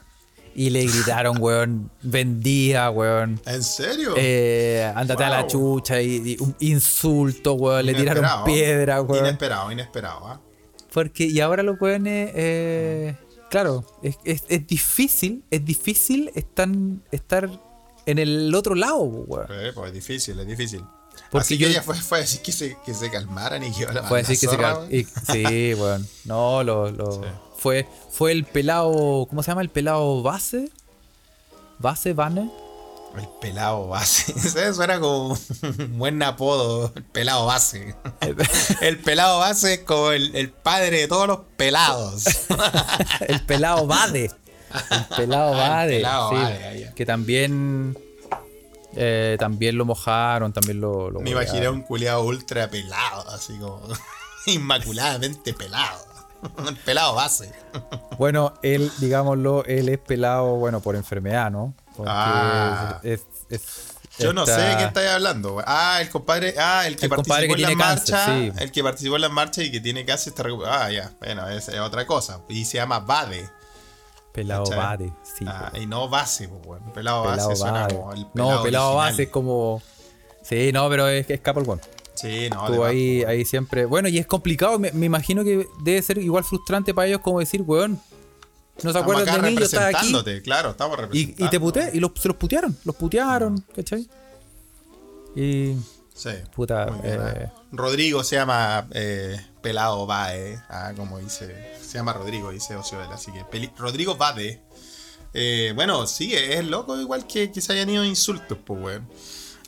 [0.56, 3.42] Y le gritaron, weón, vendía, weón.
[3.46, 4.14] ¿En serio?
[4.18, 7.86] Eh, ándate a la chucha y, y un insulto, weón.
[7.86, 9.26] Le tiraron piedra, weón.
[9.26, 10.28] Inesperado, inesperado.
[10.28, 10.42] ¿ah?
[10.92, 13.16] Porque, y ahora los weones, eh,
[13.50, 16.70] claro, es, es, es difícil, es difícil estar,
[17.12, 17.50] estar
[18.06, 19.48] en el otro lado, weón.
[19.50, 20.84] Eh, pues es difícil, es difícil.
[21.32, 23.72] Porque Así yo- que ella fue, fue a decir que se, que se calmaran y
[23.72, 26.08] que la Fue decir que se zorra, cal- y- Sí, weón.
[26.26, 27.22] No, lo, lo-
[27.64, 29.62] fue, fue el pelado, ¿cómo se llama?
[29.62, 30.70] El pelado base.
[31.80, 32.50] Base, Banner.
[33.18, 34.34] El pelado base.
[34.68, 36.92] Eso era como un buen apodo.
[36.96, 37.96] El pelado base.
[38.82, 42.24] El pelado base es como el, el padre de todos los pelados.
[43.28, 44.32] el pelado Bade.
[44.90, 45.96] El pelado Ah, el Bade.
[45.98, 46.94] pelado sí, Bade, ahí ya.
[46.96, 47.98] que también.
[48.96, 51.12] eh, también lo mojaron, también lo.
[51.12, 53.80] lo Me imaginé un culiado ultra pelado, así como
[54.48, 56.04] inmaculadamente pelado.
[56.68, 57.52] El pelado base.
[58.18, 61.74] Bueno, él, digámoslo, él es pelado, bueno, por enfermedad, ¿no?
[61.98, 63.00] Porque Ah.
[63.04, 65.62] es, es- Yo no sé de qué estáis hablando.
[65.66, 66.54] Ah, el compadre.
[66.60, 68.26] Ah, el que El participó que en la cáncer, marcha.
[68.36, 68.52] sí.
[68.60, 70.84] El que participó en la marcha y que tiene cáncer está recuperado.
[70.84, 71.12] Ah, ya.
[71.20, 72.42] Bueno, es, es otra cosa.
[72.50, 73.50] Y se llama Bade.
[74.32, 74.78] Pelado ¿cachai?
[74.78, 75.46] Bade, sí.
[75.48, 76.94] Ah, y no base, pues, bueno.
[76.94, 79.12] Pelado, pelado base suena como el pelado No, pelado original.
[79.12, 79.82] base es como.
[80.44, 81.82] Sí, no, pero es que escapa el bueno.
[82.16, 83.86] Sí, no, Estuvo ahí, más, ahí siempre.
[83.86, 84.78] Bueno, y es complicado.
[84.80, 88.00] Me, me imagino que debe ser igual frustrante para ellos como decir, weón.
[88.82, 90.14] No se acuerdan de mí, yo estaba aquí.
[90.44, 91.46] claro, estamos Y, representando.
[91.46, 94.08] y te puté, y los, se los putearon, los putearon, ¿cachai?
[95.36, 95.76] Y.
[96.16, 96.30] Sí.
[96.56, 97.62] Puta, bien, eh, ah.
[97.72, 103.32] Rodrigo se llama eh, Pelado Bade, ah, como dice, se llama Rodrigo, dice Ocioel, así
[103.32, 104.62] que Peli- Rodrigo Bade.
[105.34, 109.08] Eh, bueno, sí, es loco igual que, que se hayan ido insultos, pues, weón.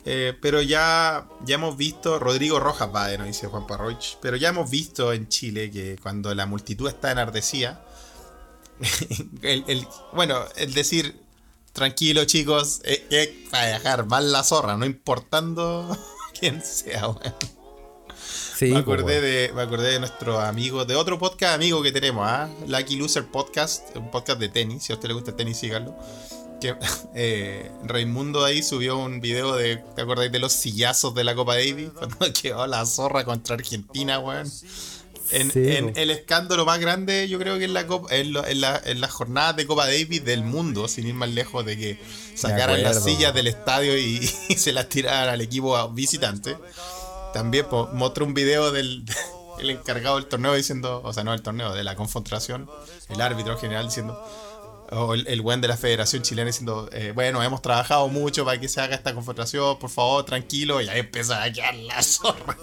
[0.08, 4.50] Eh, pero ya, ya hemos visto, Rodrigo Rojas Bade, nos dice Juan Parroich, pero ya
[4.50, 7.84] hemos visto en Chile que cuando la multitud está enardecida,
[9.42, 11.18] el, el- bueno, el decir,
[11.72, 15.96] tranquilo chicos, eh, eh, para dejar mal la zorra, no importando
[16.38, 17.34] quién sea, weón.
[18.56, 19.22] sí, me, acordé weón.
[19.22, 22.48] de, me acordé de nuestro amigo, de otro podcast amigo que tenemos, ¿ah?
[22.68, 24.84] Lucky Loser Podcast, un podcast de tenis.
[24.84, 25.96] Si a usted le gusta el tenis, síganlo.
[26.60, 26.74] Que
[27.14, 31.54] eh, Raimundo ahí subió un video de, ¿te acordáis de los sillazos de la Copa
[31.54, 31.90] Davis?
[31.96, 34.50] Cuando quedó la zorra contra Argentina, weón.
[35.32, 35.98] En, Sí, en po.
[35.98, 39.00] el escándalo más grande, yo creo que en la Copa, en, lo- en la, en
[39.00, 41.98] las jornadas de Copa Davis del mundo, sin ir más lejos de que
[42.36, 46.56] sacaran las sillas del estadio y, y se las tiraran al equipo visitante.
[47.34, 49.04] También po, mostró un video del
[49.58, 52.68] el encargado del torneo diciendo, o sea, no del torneo, de la confrontación,
[53.08, 54.22] el árbitro general diciendo,
[54.92, 58.58] o el, el buen de la Federación Chilena diciendo, eh, bueno, hemos trabajado mucho para
[58.60, 62.56] que se haga esta confrontación, por favor, tranquilo, y ahí empieza a quedar la zorra.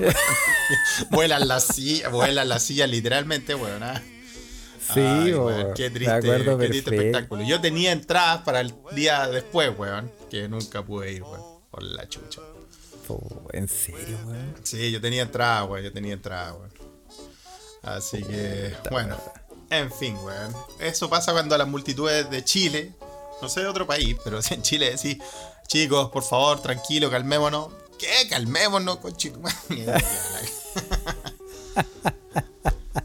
[1.11, 3.83] vuelan las sillas, vuelan las sillas literalmente, weón.
[3.83, 4.01] ah.
[4.93, 5.73] Sí, Ay, weón.
[5.75, 7.43] qué triste, acuerdo qué triste espectáculo.
[7.43, 12.07] Yo tenía entradas para el día después, weón, que nunca pude ir, weón, por la
[12.09, 12.41] chucha.
[13.07, 14.55] Po, En serio, weón.
[14.63, 15.83] Sí, yo tenía entrada, weón.
[15.85, 16.71] Yo tenía entrada, weón.
[17.81, 19.17] Así que, bueno.
[19.73, 20.53] En fin, weón.
[20.79, 22.91] Eso pasa cuando las multitudes de Chile,
[23.41, 25.17] no sé de otro país, pero en Chile decís,
[25.67, 27.69] chicos, por favor, tranquilo, calmémonos.
[27.97, 28.27] ¿Qué?
[28.29, 29.33] Calmémonos, coche.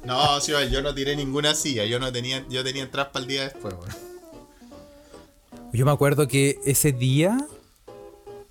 [0.05, 1.85] No, sí, yo no tiré ninguna silla.
[1.85, 3.95] Yo no tenía, yo tenía entradas para el día después, weón.
[5.73, 7.47] Yo me acuerdo que ese día.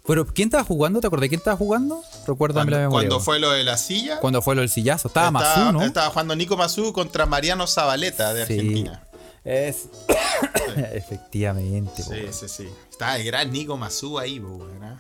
[0.08, 1.02] Pero, ¿quién estaba jugando?
[1.02, 2.02] ¿Te acordás quién estaba jugando?
[2.26, 3.10] Recuérdame la memoria.
[3.10, 5.10] cuando fue lo de la silla, Cuando fue lo del sillazo.
[5.10, 5.84] Estaba estaba, Mazú, ¿no?
[5.84, 8.54] estaba jugando Nico Mazú contra Mariano Zabaleta de Sí.
[8.54, 9.04] Argentina.
[9.44, 9.88] Es.
[10.94, 12.70] Efectivamente, Sí, sí, sí.
[12.90, 14.84] Está el gran Nico Mazú ahí, weón.
[14.84, 14.98] ¿ah?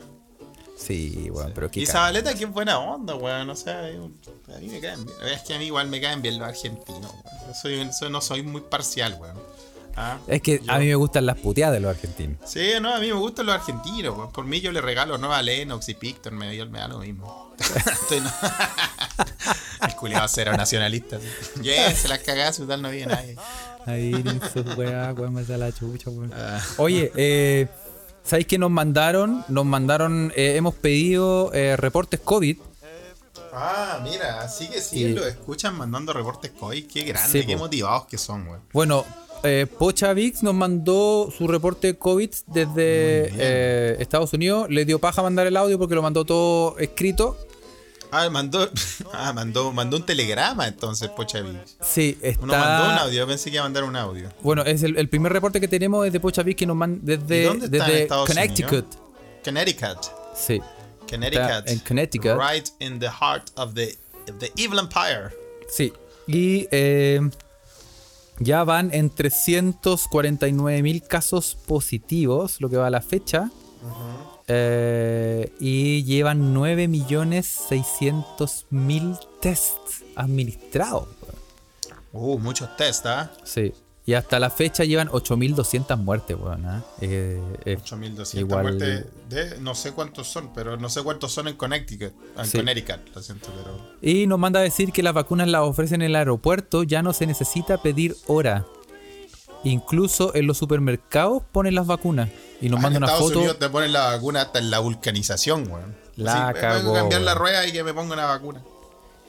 [0.77, 3.49] Sí, weón, pero qué Y Zabaleta, es buena onda, weón.
[3.49, 5.17] O sea, a mí me caen bien.
[5.33, 7.47] Es que a mí igual me caen bien los argentinos, weón.
[7.47, 9.37] Yo soy, soy- no soy muy parcial, weón.
[9.99, 10.19] ¿Ah?
[10.27, 12.37] Es que Yo- a mí me gustan las puteadas de los argentinos.
[12.45, 14.31] Sí, no, a mí me gustan los argentinos.
[14.31, 17.53] Por mí yo le regalo nueva Lennox y Picton, me, me da lo mismo.
[17.91, 18.31] Estoy no...
[19.87, 21.19] El culiado cero nacionalista.
[21.19, 21.61] sí.
[21.61, 23.37] Yeah, se las cagás, tal no viene nadie.
[23.85, 24.11] Ahí,
[24.53, 26.31] su weá, da la chucha, weón.
[26.35, 26.59] Ah.
[26.77, 27.67] Oye, eh,
[28.23, 29.45] ¿sabéis que nos mandaron?
[29.47, 32.57] Nos mandaron, eh, hemos pedido eh, reportes COVID.
[33.53, 36.83] Ah, mira, así que sí, lo escuchan mandando reportes COI.
[36.83, 37.59] Qué grande, Sí, qué po.
[37.63, 38.61] motivados que son, weón.
[38.73, 39.05] Bueno,
[39.43, 44.69] eh, Pocha Vix nos mandó su reporte COVID desde eh, Estados Unidos.
[44.69, 47.37] Le dio paja mandar el audio porque lo mandó todo escrito.
[48.11, 48.69] Ah, mandó,
[49.13, 51.57] ah, mandó, mandó un telegrama entonces, Pochavi.
[51.81, 52.43] Sí, está.
[52.43, 54.29] Uno mandó un audio, yo pensé que iba a mandar un audio.
[54.41, 56.99] Bueno, es el, el primer reporte que tenemos es de Pocha Vix que nos manda
[57.03, 58.71] ¿Y desde, dónde desde Connecticut.
[58.71, 58.97] Unidos?
[59.43, 59.97] Connecticut.
[60.35, 60.61] Sí.
[61.09, 61.67] Connecticut.
[61.67, 62.37] en Connecticut.
[62.37, 63.97] Right in the heart of the,
[64.29, 65.31] of the Evil Empire.
[65.69, 65.93] Sí.
[66.27, 67.21] Y eh,
[68.39, 73.51] ya van en 349 mil casos positivos, lo que va a la fecha.
[74.47, 81.07] Eh, y llevan 9 millones 600 mil tests administrados.
[82.13, 83.31] Uh, muchos test, ¿ah?
[83.43, 83.73] Sí.
[84.07, 86.65] Y hasta la fecha llevan 8.200 muertes, weón.
[86.65, 86.81] ¿ah?
[87.01, 91.49] Eh, eh, 8200 igual- muertes de no sé cuántos son, pero no sé cuántos son
[91.49, 92.13] en Connecticut.
[92.37, 92.57] En Sí.
[92.57, 93.77] Connecticut, lo siento, pero.
[94.01, 97.11] Y nos manda a decir que las vacunas las ofrecen en el aeropuerto, ya no
[97.11, 98.65] se necesita pedir hora.
[99.65, 102.29] Incluso en los supermercados ponen las vacunas.
[102.61, 103.39] Y nos Ah, manda en una Estados foto.
[103.39, 105.95] Unidos te ponen la vacuna hasta en la vulcanización, weón.
[106.15, 108.61] La Así, cagó, vengo a cambiar la rueda y que me ponga una vacuna.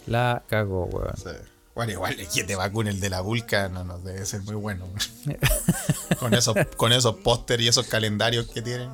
[0.07, 1.17] La cagó, weón.
[1.17, 1.31] Sí.
[1.79, 4.89] Bueno, igual que te vacune el de la Vulca, no, no debe ser muy bueno.
[6.19, 8.91] con esos, con esos póster y esos calendarios que tienen.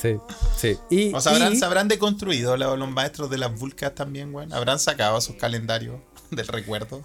[0.00, 0.16] Sí,
[0.56, 0.78] sí.
[0.88, 4.34] Y, O sea, ¿habrán, y- ¿se habrán deconstruido los, los maestros de las Vulcas también,
[4.34, 4.54] weón?
[4.54, 6.00] ¿Habrán sacado sus calendarios
[6.30, 7.02] del recuerdo?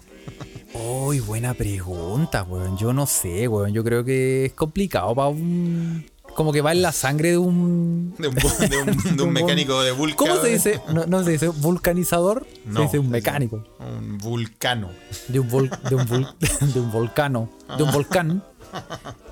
[0.72, 2.78] Uy, buena pregunta, weón.
[2.78, 3.74] Yo no sé, weón.
[3.74, 6.10] Yo creo que es complicado para un.
[6.34, 8.14] Como que va en la sangre de un.
[8.18, 8.76] De un, bu- de
[9.10, 10.16] un- de un mecánico de Vulca.
[10.16, 10.80] ¿Cómo se dice?
[10.92, 12.46] No, no se dice vulcanizador.
[12.64, 13.64] No, se dice un mecánico.
[13.80, 14.90] Un vulcano.
[15.26, 16.34] De un, vol- de un, vol-
[16.74, 17.50] de un volcano.
[17.76, 18.44] De un volcán.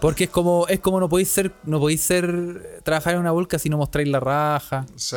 [0.00, 3.58] Porque es como, es como no podéis ser, no podéis ser, trabajar en una volca
[3.58, 5.16] si no mostráis la raja, Sí.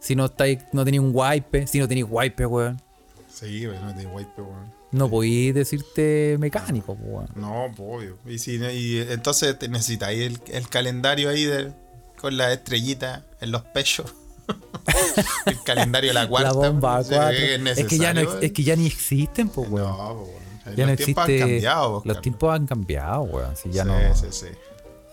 [0.00, 2.80] si no estáis, no tenéis un wipe, si no tenéis wipe, weón.
[3.28, 4.72] Sí, no de white, weón.
[4.94, 7.26] No podéis decirte mecánico, weón.
[7.34, 8.18] No, pues, obvio.
[8.26, 11.72] Y, si, y entonces te necesitáis el, el calendario ahí de,
[12.16, 14.14] con la estrellita en los pechos.
[15.46, 16.50] el calendario de la cuarta.
[16.50, 17.36] la bomba pues, cuatro.
[17.36, 19.88] Es, Es, que ya no, es que ya ni existen, pues, weón.
[19.88, 20.76] No, pues, weón.
[20.76, 21.42] ya los no tiempos existe.
[21.42, 23.56] han cambiado, pues, los tiempos han cambiado, weón.
[23.56, 24.46] Si ya sí, no, sí, sí.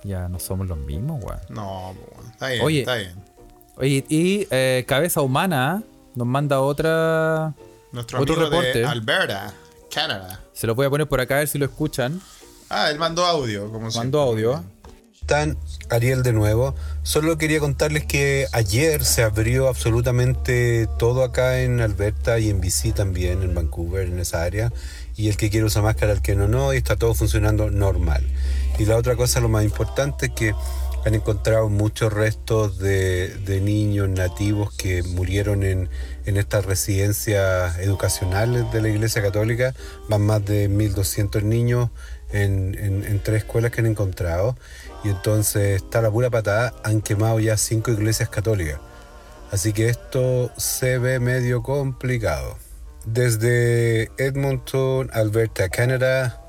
[0.03, 1.39] ya no somos los mismos, weón.
[1.49, 2.31] No, pues, weón.
[2.31, 2.79] está bien, Oye.
[2.81, 3.13] está bien.
[3.77, 5.81] Oye, y eh, Cabeza Humana
[6.13, 7.55] nos manda otra.
[7.91, 8.79] Nuestro otro amigo reporte.
[8.79, 9.53] de Alberta,
[9.93, 10.41] Canadá.
[10.53, 12.21] Se lo voy a poner por acá a ver si lo escuchan.
[12.69, 14.63] Ah, él mandó audio, como Mandó audio.
[15.19, 15.57] están?
[15.89, 16.73] Ariel de nuevo.
[17.03, 22.93] Solo quería contarles que ayer se abrió absolutamente todo acá en Alberta y en BC
[22.93, 24.71] también, en Vancouver, en esa área.
[25.17, 28.25] Y el que quiere usar máscara, el que no, no, y está todo funcionando normal.
[28.79, 30.55] Y la otra cosa, lo más importante, es que
[31.05, 35.89] han encontrado muchos restos de, de niños nativos que murieron en,
[36.25, 39.73] en estas residencias educacionales de la Iglesia Católica.
[40.09, 41.89] Van más de 1.200 niños
[42.31, 44.55] en, en- en tres escuelas que han encontrado.
[45.03, 48.79] Y entonces está la pura patada, han quemado ya cinco iglesias católicas.
[49.51, 52.57] Así que esto se ve medio complicado.
[53.05, 56.40] Desde Edmonton, Alberta, Canadá,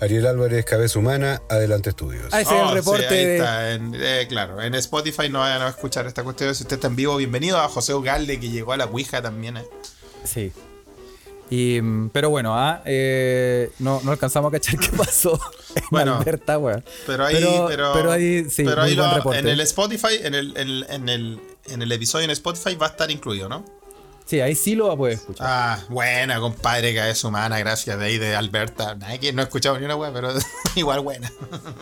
[0.00, 2.26] Ariel Álvarez, Cabeza Humana, Adelante Estudios.
[2.32, 3.36] Ah, ese es Oh, el reporte sí, ahí de.
[3.36, 6.54] está, en- eh, claro, en Spotify no vayan a escuchar esta cuestión.
[6.54, 9.56] Si usted está en vivo, bienvenido a José Ugalde, que llegó a la Ouija también.
[9.56, 9.64] eh.
[10.24, 10.52] Sí.
[11.48, 15.40] Y, mm, pero bueno, ah, eh, no, no alcanzamos a cachar qué pasó
[15.74, 16.84] en Bueno, Alberta, weón.
[17.06, 19.38] Pero ahí, pero, pero ahí, sí, pero ahí buen lo- reporte.
[19.38, 22.86] en el Spotify, en el, en, el- en el, en el episodio en Spotify va
[22.86, 23.64] a estar incluido, ¿no?
[24.26, 25.46] Sí, ahí sí lo va a poder escuchar.
[25.48, 28.94] Ah, buena, compadre, que es humana, gracias de ahí de Alberta.
[28.96, 30.30] Nada que no he escuchado ni una wea, pero
[30.74, 31.30] igual buena.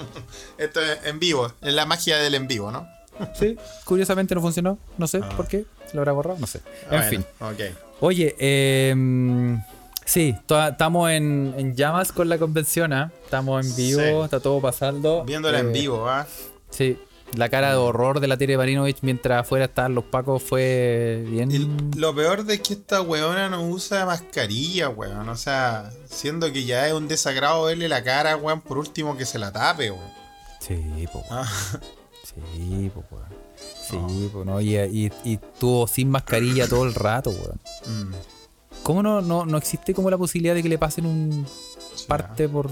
[0.58, 2.86] Esto es en vivo, es la magia del en vivo, ¿no?
[3.38, 4.78] Sí, curiosamente no funcionó.
[4.98, 5.64] No sé por qué.
[5.86, 6.38] ¿Se lo habrá borrado?
[6.38, 6.60] No sé.
[6.84, 7.24] En Bueno, fin.
[7.40, 7.60] Ok.
[8.00, 9.56] Oye, eh,
[10.04, 13.10] sí, estamos en, en llamas con la convención, ¿ah?
[13.24, 14.24] Estamos en vivo, Sí.
[14.24, 15.24] está todo pasando.
[15.24, 16.26] Viéndola en Eh, vivo, ¿ah?
[16.70, 16.98] Sí,
[17.36, 21.50] la cara de horror de la Tere Marinovich mientras afuera estaban los pacos fue bien.
[21.50, 25.28] Y lo peor de que esta weona no usa mascarilla, weón.
[25.28, 29.24] O sea, siendo que ya es un desagrado verle la cara, weón, por último que
[29.26, 30.10] se la tape, weón.
[30.60, 31.46] Sí, po, Ah,
[32.24, 33.28] sí, po, weón.
[33.88, 37.60] Sí, po, no, y, y, y tuvo sin mascarilla todo el rato, weón.
[38.10, 38.14] mm.
[38.82, 41.46] ¿Cómo no, no, no existe como la posibilidad de que le pasen un
[42.06, 42.70] parte por.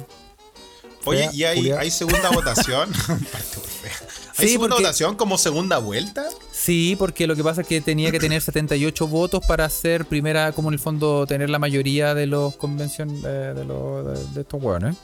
[1.07, 2.91] Oye, Fea, ¿y hay segunda votación?
[3.33, 3.93] Parte por fea.
[4.39, 6.25] ¿Hay Sí, segunda porque- votación como segunda vuelta?
[6.51, 10.53] Sí, porque lo que pasa es que tenía que tener 78 votos para ser primera,
[10.53, 14.41] como en el fondo, tener la mayoría de los convención eh, de, los, de, de
[14.41, 14.97] estos hueones.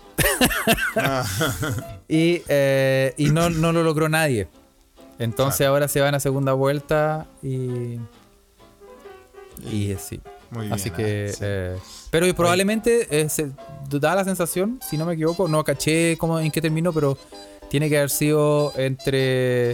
[2.09, 4.49] y eh, y no, no lo logró nadie.
[5.19, 7.99] Entonces ahora se van a segunda vuelta y.
[9.71, 10.21] Y sí.
[10.51, 10.73] Muy bien.
[10.73, 11.33] Así ah, que.
[11.33, 11.39] sí.
[11.43, 11.77] eh,
[12.11, 13.51] pero probablemente eh, se
[13.91, 17.19] da la sensación, si no me equivoco, no caché cómo, en qué terminó, pero
[17.71, 19.73] tiene que haber sido entre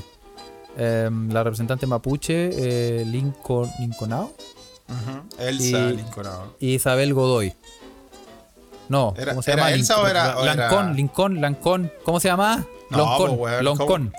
[0.77, 2.51] em, la representante mapuche,
[3.01, 4.33] eh, Lincoln, Lincolnao.
[5.39, 6.29] Elsa y- Lincoln.
[6.61, 7.55] y Isabel Godoy.
[8.89, 9.75] No, Era- ¿cómo se era llama?
[9.75, 11.93] Elsa o era- o era- Lancón, Lincoln, Lancón.
[12.05, 12.67] ¿Cómo se llama?
[12.91, 14.13] No, Loncón, pues, Loncón.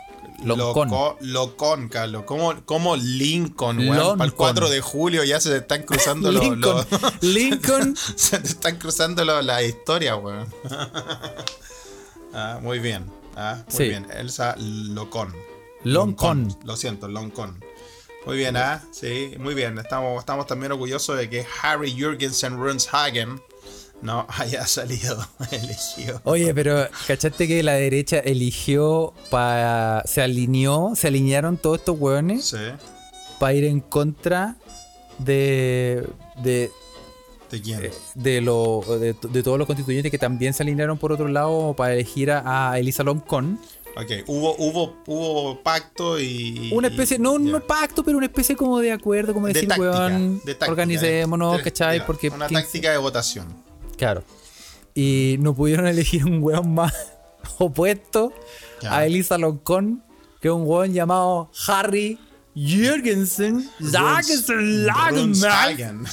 [0.43, 0.89] Loncón.
[0.89, 2.23] Loco- Locón, Carlos.
[2.25, 4.17] ¿Cómo, cómo Lincoln, weón?
[4.17, 6.43] Para el 4 de julio ya se te están cruzando los.
[6.43, 6.85] Lincoln.
[7.21, 7.95] Lincoln.
[8.15, 10.47] se te están cruzando las historias, weón.
[12.33, 13.05] ah, muy bien.
[13.35, 13.89] Ah, muy Sí.
[13.89, 14.07] bien.
[14.11, 15.33] Elsa Locón.
[15.83, 16.55] Loncón.
[16.63, 17.63] Lo siento, Loncón.
[18.25, 19.77] Muy bien, ah, sí, muy bien.
[19.77, 23.39] Estamos, estamos también orgullosos de que Harry Jürgensen Runshagen
[24.01, 26.21] no haya salido elegido.
[26.23, 30.01] Oye, pero ¿cachaste que la derecha eligió para.
[30.05, 32.57] Se alineó, se alinearon todos estos hueones Sí.
[33.39, 34.55] para ir en contra
[35.19, 36.07] de.
[36.37, 36.71] de.
[37.51, 37.83] ¿De quién?
[37.85, 41.73] eh, de, lo, de, de todos los constituyentes que también se alinearon por otro lado
[41.75, 43.59] para elegir a, a Elisa Loncón.
[43.97, 46.69] Ok, hubo, hubo, hubo pacto y.
[46.73, 49.89] Una especie, no un pacto, pero una especie como de acuerdo, como de decir, táctica,
[49.89, 52.05] weón, de táctica, organicémonos, ¿cachai?
[52.05, 53.47] Porque una táctica de votación.
[53.95, 54.23] Claro.
[54.93, 56.93] Y no pudieron elegir un weón más
[57.57, 58.33] opuesto
[58.83, 60.03] a Elisa Loncón,
[60.41, 62.19] que es un weón llamado Harry
[62.55, 63.69] Jürgensen.
[63.79, 65.13] Lagerman.
[65.15, 66.05] Runshagen.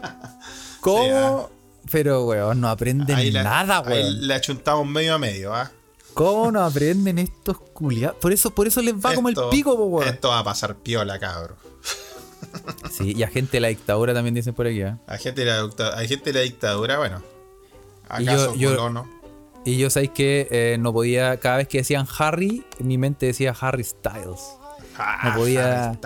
[0.80, 1.50] ¿Cómo?
[1.90, 4.26] Pero weón, no aprenden Ahí la- nada, ahí weón.
[4.26, 5.70] le achuntamos medio a medio, ¿ah?
[6.14, 8.16] ¿Cómo no aprenden estos culiados?
[8.20, 10.08] Por eso, por eso les va como el Esto- pico, po, weón.
[10.08, 11.56] Esto va a pasar piola, cabro.
[12.90, 14.96] Sí, y a gente de la dictadura también dicen por aquí, ¿eh?
[15.06, 17.22] Hay gente de la, hay gente de la dictadura, bueno.
[18.18, 19.08] Y yo- ¿Acaso yo- colono?
[19.64, 23.26] Y yo sabéis que eh, no podía, cada vez que decían Harry, en mi mente
[23.26, 24.40] decía Harry Styles.
[25.00, 25.98] Ah, no podía-.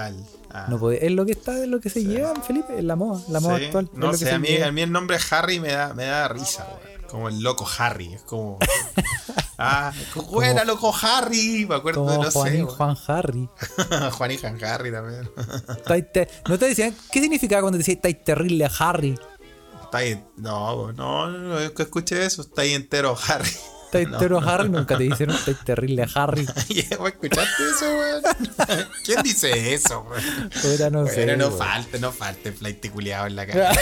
[0.51, 0.67] Ah.
[0.69, 3.21] No podía, es lo que está, es lo que se lleva, Felipe, es la moda,
[3.29, 3.91] la moda Sí, actual.
[3.93, 6.95] No sé, a mí, a el nombre Harry me da, me da risa, weón.
[7.15, 8.13] Como el loco Harry.
[8.13, 8.59] Es como.
[9.59, 9.93] ah,
[10.31, 11.65] buena, loco Harry.
[11.65, 12.59] Me acuerdo de Como no Juan, sé.
[12.59, 12.63] y.
[12.63, 13.49] Juan Harry.
[14.13, 15.31] Juan y Juan Harry también.
[16.49, 19.17] ¿No te decían qué significaba cuando decías estáis terrible Harry?
[19.85, 20.01] Está.
[20.39, 22.43] No, no, no, es que escuché eso.
[22.43, 23.53] Está ahí entero Harry.
[24.03, 24.15] No.
[24.15, 26.47] entero Harry, nunca te dijeron estáis terrible Harry.
[26.69, 28.23] ¿Escuchaste eso, weón?
[29.05, 30.51] ¿Quién dice eso, weón?
[30.65, 31.25] Ahora no sé.
[31.25, 31.59] Bueno, no weón.
[31.59, 33.73] falte, no falte flight culiado en la cara.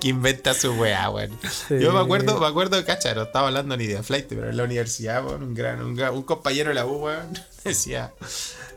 [0.00, 1.30] que inventa su weá, weón.
[1.68, 1.78] Sí.
[1.80, 4.64] Yo me acuerdo, me acuerdo, cacha, no estaba hablando ni de flight, pero en la
[4.64, 7.32] universidad, weón, un gran, un, gran- un compañero de la U, weón,
[7.64, 8.12] decía,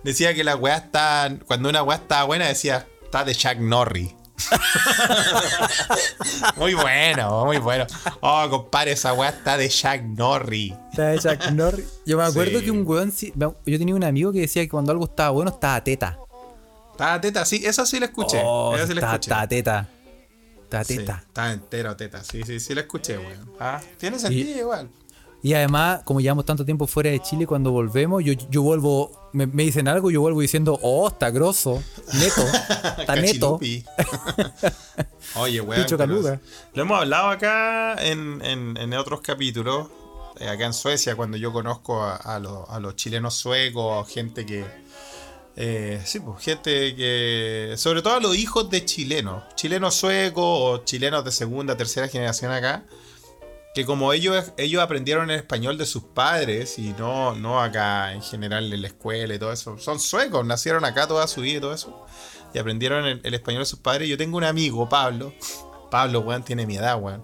[0.04, 4.14] decía que la weá está, cuando una weá estaba buena, decía, está de Chuck Norris.
[6.58, 7.86] muy bueno, muy bueno.
[8.22, 10.74] Oh, compadre, esa weá está de Chuck Norris.
[10.92, 11.86] Está de Chuck Norris.
[12.06, 12.66] Yo me acuerdo Sí.
[12.66, 13.12] que un weón.
[13.12, 16.18] sí- Yo tenía un amigo que decía que cuando algo estaba bueno estaba teta.
[16.92, 18.42] Estaba teta, sí, esa sí la escuché.
[18.44, 19.32] Oh, esa sí la está, escuché.
[19.32, 19.88] está teta.
[20.64, 21.24] Está Sí, teta.
[21.28, 23.52] está entero teta, sí, sí, sí la escuché, weón.
[23.60, 24.90] Ah, tiene sentido igual.
[25.44, 29.48] Y además, como llevamos tanto tiempo fuera de Chile, cuando volvemos, yo, yo vuelvo, me,
[29.48, 31.82] me dicen algo, yo vuelvo diciendo, oh, está grosso,
[32.14, 32.42] neto,
[33.00, 33.58] está neto.
[35.36, 35.82] Oye, weón.
[36.74, 39.88] Lo hemos hablado acá en, en- en otros capítulos.
[40.40, 44.46] eh, acá en Suecia, cuando yo conozco a, a los, a los chilenos suecos, gente
[44.46, 44.64] que.
[45.56, 47.74] eh, sí, pues gente que.
[47.78, 49.44] Sobre todo a los hijos de chilenos.
[49.56, 52.84] Chilenos suecos o chilenos de segunda, tercera generación acá.
[53.74, 58.22] Que como ellos, ellos aprendieron el español de sus padres y no, no acá en
[58.22, 59.78] general en la escuela y todo eso.
[59.78, 62.06] Son suecos, nacieron acá toda su vida y todo eso.
[62.54, 64.10] Y aprendieron el, el español de sus padres.
[64.10, 65.34] Yo tengo un amigo, Pablo.
[65.92, 67.24] Pablo, weón, tiene mi edad, weón.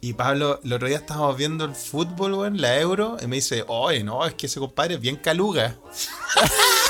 [0.00, 3.18] Y Pablo, el otro día estábamos viendo el fútbol, weón, la euro.
[3.20, 5.76] Y me dice, oye, no, es que ese compadre es bien caluga.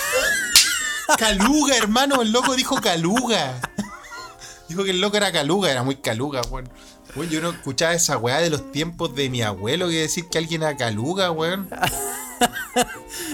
[1.18, 3.60] caluga, hermano, el loco dijo caluga.
[4.68, 6.70] Dijo que el loco era caluga, era muy caluga, weón.
[7.16, 10.38] Weón, yo no escuchaba esa weá de los tiempos de mi abuelo que decir que
[10.38, 11.68] alguien era caluga, weón.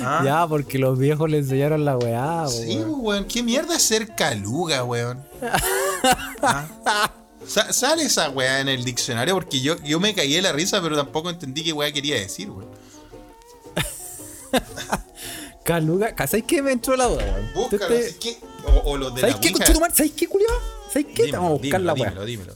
[0.02, 2.94] Ah, Ya, porque los viejos le enseñaron la weá, po, Sí, weón.
[3.02, 5.24] weón, qué mierda es ser caluga, weón.
[6.42, 7.12] Ah.
[7.46, 10.82] Sa- Sale esa weá en el diccionario porque yo, yo me caí de la risa,
[10.82, 12.68] pero tampoco entendí qué weá quería decir, weón.
[15.64, 17.50] Caluga, ¿sabes qué me entró la duda, weón?
[17.54, 19.64] Búscalo, Este- así que- o, o los de la ¿Sabes qué?
[19.94, 20.50] ¿Sabes qué, culiao?
[20.92, 21.22] ¿Sabes qué?
[21.24, 22.04] Dímelo, Vamos a buscar la weá.
[22.10, 22.54] dímelo, dímelo.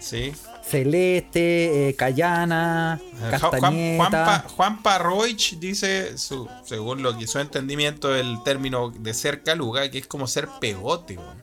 [0.00, 0.32] Sí.
[0.64, 3.00] Celeste, eh, Cayana,
[3.40, 3.96] Juan, Juan.
[3.96, 9.90] Juanpa, Juanpa Roich dice, su, según lo que su entendimiento, el término de ser caluga,
[9.90, 11.42] que es como ser pegote, weón.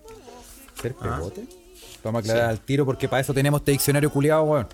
[0.81, 1.41] ¿Ser pegote?
[1.41, 4.67] Lo vamos a aclarar al tiro porque para eso tenemos este diccionario culiado, weón.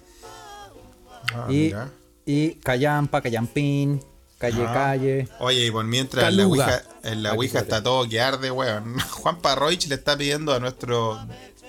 [1.34, 1.90] Ah, y, mira.
[2.26, 4.00] y Callampa, Callampín,
[4.38, 5.28] calle, calle.
[5.40, 6.46] Oye, y por mientras en la.
[6.46, 9.00] Ouija, en la Ouija está todo que arde, weón.
[9.10, 11.20] Juan Parroich le está pidiendo a nuestro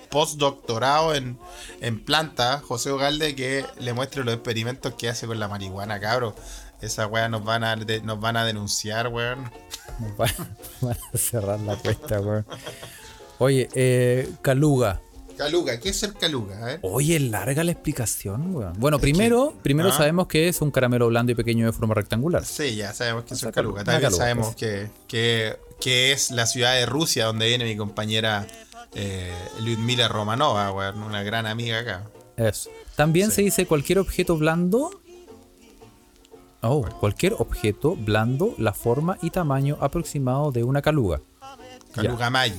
[0.08, 1.38] postdoctorado en,
[1.80, 6.34] en planta, José Ogalde, que le muestre los experimentos que hace con la marihuana, cabro.
[6.82, 9.50] Esa weá nos van a de- nos van a denunciar, weón.
[9.98, 10.30] Nos van,
[10.82, 12.44] van a cerrar la cuesta, weón.
[13.38, 15.00] Oye, eh, Caluga.
[15.36, 16.78] Caluga, ¿qué es el caluga, eh?
[16.80, 18.72] Oye, larga la explicación, weón.
[18.78, 19.96] Bueno, primero, primero Ah.
[19.96, 22.42] sabemos que es un caramelo blando y pequeño de forma rectangular.
[22.46, 23.82] Sí, ya sabemos que es el caluga.
[23.82, 24.56] caluga, También caluga, sabemos pues.
[24.56, 28.46] que, que, que es la ciudad de Rusia donde viene mi compañera
[28.96, 32.04] eh, Lyudmila Romanova, weón, una gran amiga acá.
[32.36, 32.70] Eso.
[32.96, 33.36] También Sí.
[33.36, 34.90] se dice cualquier objeto blando.
[36.62, 41.20] Oh, cualquier objeto blando, la forma y tamaño aproximado de una caluga.
[41.94, 42.54] Caluga Maggi.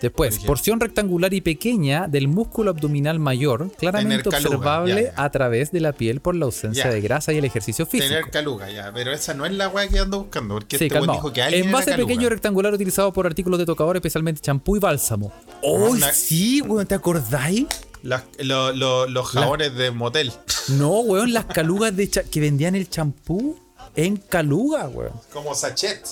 [0.00, 5.22] Después, Por porción rectangular y pequeña del músculo abdominal mayor, claramente caluga, observable ya, ya.
[5.24, 6.90] a través de la piel por la ausencia Ya.
[6.90, 8.08] de grasa y el ejercicio físico.
[8.12, 8.90] Tener caluga, ya.
[8.92, 10.54] Pero esa no es la weá que ando buscando.
[10.54, 14.40] Porque Sí, este dijo que alguien Envase pequeño rectangular utilizado por artículos de tocador, especialmente
[14.40, 15.32] champú y bálsamo.
[15.62, 16.86] ¡Oh, Una- sí, weón!
[16.86, 17.66] ¿Te acordáis?
[18.02, 20.32] Las- lo- lo- los jabones de motel.
[20.68, 23.56] No, weón, las calugas de cha- que vendían el champú
[23.94, 25.12] en caluga, weón.
[25.32, 26.04] Como sachet.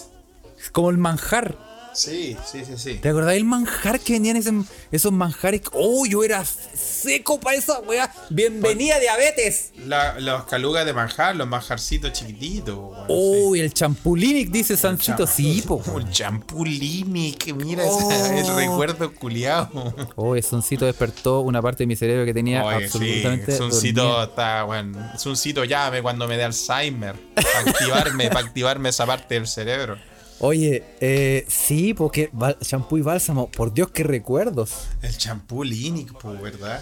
[0.73, 1.70] Como el manjar.
[1.93, 2.95] Sí, sí, sí, sí.
[2.95, 4.53] ¿Te acordás del manjar que vendían ese-
[4.93, 5.63] esos manjares?
[5.73, 8.13] ¡Oh, yo era seco para esa weá!
[8.31, 9.73] ¡Bienvenida, diabetes!
[9.87, 12.79] La- los calugas de manjar, los manjarcitos chiquititos.
[13.09, 13.59] ¡Oh, sí.
[13.59, 14.51] y el champulinic!
[14.51, 15.27] Dice Sancito.
[15.27, 15.83] Sí, po.
[15.93, 18.11] Un champulini, que mira Oh.
[18.11, 19.71] ese, el recuerdo culiado.
[20.17, 23.57] Oh, el soncito despertó una parte de mi cerebro que tenía Oye, sí, absolutamente.
[23.57, 24.25] Suncito dormida.
[24.25, 27.17] está, bueno, Suncito llame cuando me dé Alzheimer.
[27.35, 29.97] Para activarme, para activarme esa parte del cerebro.
[30.41, 32.31] Oye, eh, sí, porque
[32.63, 34.87] champú y bálsamo, por Dios, qué recuerdos.
[35.03, 36.81] El champú Linic, pues, ¿verdad?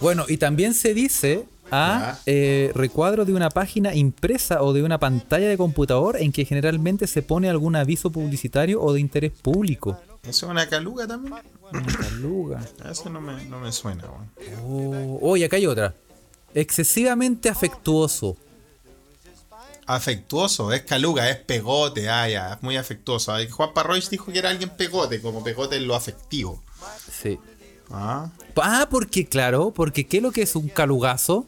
[0.00, 2.20] Bueno, y también se dice a Ya.
[2.26, 7.06] eh, recuadro de una página impresa o de una pantalla de computador en que generalmente
[7.06, 9.98] se pone algún aviso publicitario o de interés público.
[10.24, 11.34] ¿Eso es una caluga también?
[12.00, 12.60] Caluga.
[12.90, 14.30] Eso no me, no me suena, weón.
[14.66, 15.94] Oh, oye, acá hay otra.
[16.54, 18.36] Excesivamente afectuoso.
[19.86, 23.32] Afectuoso, es caluga, es pegote, ah, ya, es muy afectuoso.
[23.32, 26.62] Ay, Juan Parroich dijo que era alguien pegote, como pegote en lo afectivo.
[27.20, 27.38] Sí.
[27.90, 31.46] Ah, Ah, porque claro, porque ¿qué es lo que es un calugazo?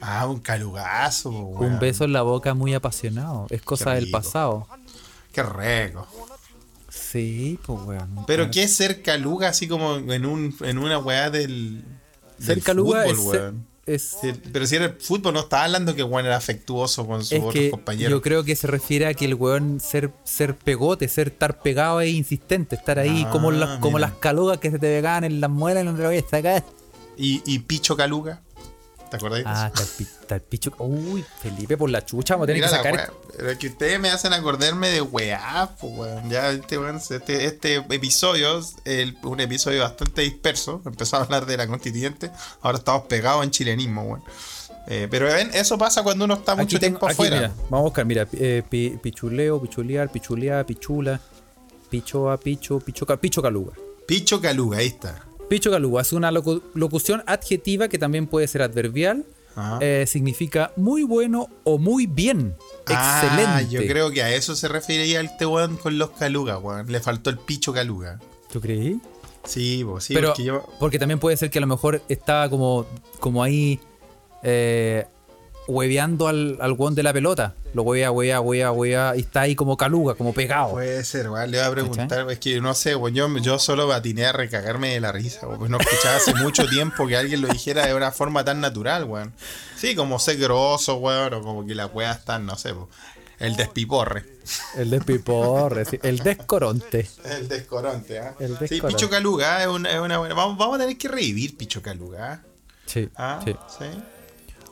[0.00, 1.74] ah un calugazo, weón.
[1.74, 3.46] Un beso en la boca muy apasionado.
[3.50, 4.66] Es cosa del pasado.
[5.32, 6.06] Qué rico.
[6.90, 8.24] Sí, pues weón.
[8.26, 11.84] Pero ¿qué es ser caluga así como en un en una weá del,
[12.38, 13.66] Ser del caluga fútbol, es, ser- weón?
[13.86, 17.24] Es, Sí, pero si era el fútbol no estaba hablando que weón era afectuoso con
[17.24, 18.10] sus otros compañeros.
[18.10, 22.00] yo creo que se refiere a que el weón ser, ser pegote, ser estar pegado
[22.00, 25.40] e insistente, estar ahí Ah, como, las, como las calugas que se te pegaban en
[25.40, 26.64] las muelas y no te lo voy a sacar.
[27.16, 28.42] ¿Y, y Picho Caluga?
[29.18, 29.44] ¿Te acordáis?
[29.46, 29.70] Ah,
[30.48, 30.72] picho.
[30.78, 33.12] Uy, Felipe, por la chucha, vamos a tener Mira que sacar.
[33.36, 36.30] pero es que ustedes me hacen acordarme de weá, pues weón.
[36.30, 38.74] Ya este, weón, este, este episodio, es
[39.22, 40.82] un episodio bastante disperso.
[40.84, 42.30] Empezamos a hablar de la constituyente,
[42.62, 44.22] ahora estamos pegados en chilenismo, weón.
[44.86, 47.36] Eh, pero ven, eso pasa cuando uno está mucho tengo- tiempo afuera.
[47.36, 51.20] mira, vamos a buscar, mira, eh, pi- pichuleo, pichulear, pichulear, pichula,
[51.88, 53.72] pichoa, picho, pichoca, picho caluga.
[54.06, 55.22] Picho Caluga, ahí está.
[55.48, 59.24] Picho caluga es una locu- locución adjetiva que también puede ser adverbial.
[59.80, 62.56] Eh, significa muy bueno o muy bien.
[62.88, 63.72] Ah, Excelente.
[63.72, 66.90] yo creo que a eso se refería este weón con los Caluga, weón.
[66.90, 68.18] Le faltó el Picho Caluga.
[68.52, 69.00] ¿Tú creí?
[69.44, 70.66] Sí, pues sí, Pero, porque yo.
[70.80, 72.84] porque también puede ser que a lo mejor estaba como,
[73.20, 73.78] como ahí
[74.42, 75.04] eh,
[75.66, 77.54] hueveando al, al guón de la pelota.
[77.72, 80.72] Lo huevea, huevea, huevea, huevea y está ahí como caluga, como pegado.
[80.72, 81.50] Puede ser, weón.
[81.50, 83.14] Le voy a preguntar, es que no sé, weón.
[83.14, 85.70] Yo, yo solo atiné a recagarme de la risa, weón.
[85.70, 89.32] No escuchaba hace mucho tiempo que alguien lo dijera de una forma tan natural, weón.
[89.76, 92.88] Sí, como ser grosso, weón, o como que la weá está, no sé, po.
[93.40, 94.24] el despiporre.
[94.76, 97.08] El despiporre, sí, el descoronte.
[97.24, 98.34] El descoronte, ¿ah?
[98.68, 98.80] Sí.
[98.86, 100.34] Picho Caluga es una, es una buena.
[100.34, 102.42] Vamos, vamos a tener que revivir Picho Caluga.
[102.86, 103.56] Sí, Ah, sí.
[103.78, 103.86] sí.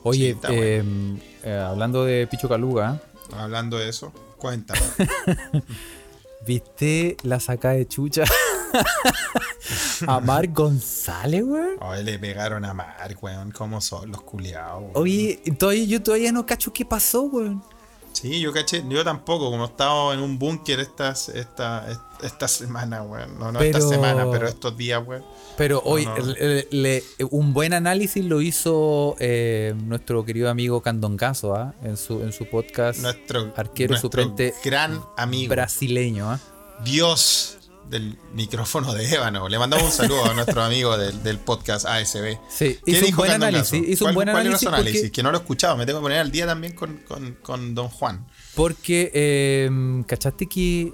[0.05, 0.83] Oye, Sí, está eh,
[1.45, 3.01] eh, hablando de Picho Caluga,
[3.37, 4.81] Hablando de eso, cuéntame.
[6.47, 8.25] ¿viste la saca de chucha
[10.07, 11.77] a Mar González, weón?
[11.81, 13.53] Hoy le pegaron a Mark, weón.
[13.53, 14.85] ¿Cómo son los culiados?
[14.95, 17.63] Oye, todavía, yo todavía no cacho qué pasó, weón.
[18.13, 21.89] Sí, yo caché, yo tampoco, como estaba en un búnker estas, esta,
[22.23, 23.39] esta semana, weón.
[23.39, 25.25] No, no esta semana, pero estos días, weón.
[25.57, 26.17] Pero hoy no.
[26.19, 31.75] le- le- un buen análisis lo hizo eh, nuestro querido amigo Candongazo ¿ah?
[31.83, 35.51] en, su, en su podcast Nuestro arquero nuestro suplente gran amigo.
[35.51, 36.31] brasileño.
[36.31, 36.39] ¿ah?
[36.85, 37.59] Dios
[37.93, 39.49] del micrófono de Ébano.
[39.49, 42.39] Le mandamos un saludo a nuestro amigo del, del podcast ASB.
[42.49, 45.01] Sí, ¿Qué hizo un buen análisis, hizo un ¿Cuál- buen cuál era análisis su análisis?
[45.03, 47.35] porque- Que no lo he escuchado, me tengo que poner al día también con, con-
[47.43, 48.27] con Don Juan.
[48.57, 49.71] Porque, eh,
[50.09, 50.93] ¿cachaste que.?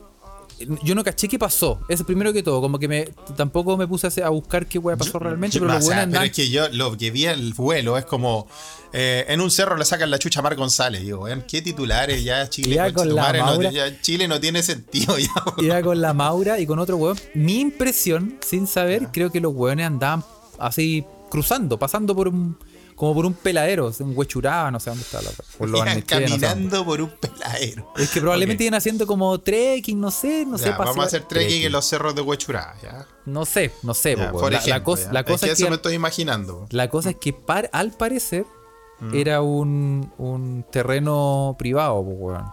[0.82, 1.80] Yo no caché qué pasó.
[1.88, 2.61] Eso primero que todo.
[2.61, 3.04] Como que me
[3.36, 5.54] tampoco me puse a, buscar qué weá pasó realmente.
[5.59, 8.04] Yo- pero o lo sea, pero es que yo lo que vi el vuelo es
[8.04, 8.46] como
[8.92, 11.02] eh, en un cerro le sacan la chucha a Mar González.
[11.02, 12.74] Digo, qué titulares ya Chile.
[12.76, 13.70] Ya con la no- Maura.
[13.70, 15.82] ya Chile no tiene sentido ya.
[15.82, 17.16] con la Maura y con otro weón.
[17.34, 20.24] Mi impresión, sin saber, creo que los weones andaban
[20.59, 22.59] así cruzando, pasando por un.
[22.99, 26.20] Como por un peladero, un huechuraba, no sé dónde está la Por los Iban Arnechea,
[26.20, 26.46] no sé dónde.
[26.49, 27.92] caminando por un peladero.
[27.96, 30.70] Es que probablemente iban haciendo como trekking, no sé, no Ya, sé.
[30.70, 33.07] vamos a hacer trekking en los cerros de Huechurá, ya.
[33.24, 34.53] No sé, no sé, Ya, po, por weón.
[34.55, 36.66] La- la, ejemplo, cosa, la cosa que es eso que me estoy imaginando.
[36.70, 38.44] La cosa es que par- al parecer
[39.01, 39.14] Mm.
[39.14, 42.44] era un, un terreno privado, pues, weón.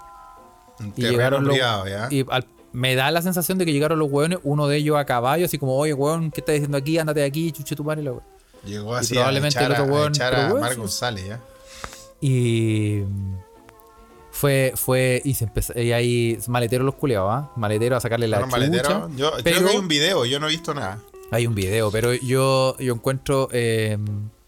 [0.80, 1.54] Un Y terreno llegaron los.
[1.54, 2.08] privado, ya.
[2.12, 5.06] Y al- me da la sensación de que llegaron los weones, uno de ellos a
[5.06, 7.00] caballo, así como, oye, weón, ¿qué estás diciendo aquí?
[7.00, 8.24] Ándate de aquí, chuche tu madre, la weón.
[8.66, 10.76] Llegó y así probablemente a echar, el otro a, weón, echar pero a sí.
[10.76, 11.40] González, ya.
[12.22, 13.04] Y.
[14.32, 17.52] Fue, fue, y se empezó, y ahí, maletero los culeados, ¿ah?
[17.56, 18.94] Maletero a sacarle la ¿Fueron chucha.
[19.00, 19.16] maleteros?
[19.16, 21.00] Yo creo pero que hay un video, yo no he visto nada.
[21.32, 23.98] hay un video, pero yo, yo encuentro eh,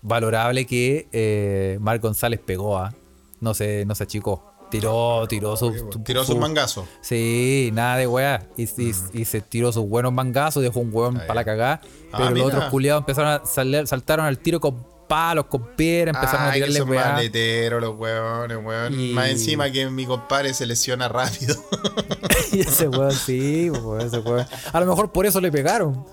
[0.01, 2.93] valorable que eh, González pegó, ¿ah?
[3.39, 4.56] No se, no se achicó.
[4.69, 6.85] Tiró, tiró su, su- Tiró su- sus mangazos.
[7.01, 8.47] Sí, nada de weá.
[8.57, 11.81] Y, y- y se tiró sus buenos mangazos, dejó un hueón para la cagada.
[12.11, 12.45] Ah, Pero mira.
[12.45, 16.49] los otros culiados empezaron a salir, saltaron al tiro con palos, con piedras, empezaron a
[16.51, 17.13] Ay, tirarle son weá.
[17.13, 18.99] maleteros los weones, weón.
[18.99, 21.55] Y- Más encima que mi compadre se lesiona rápido.
[22.51, 24.45] Y ese weón, sí, pues, weón, ese weón.
[24.71, 26.05] A lo mejor por eso le pegaron.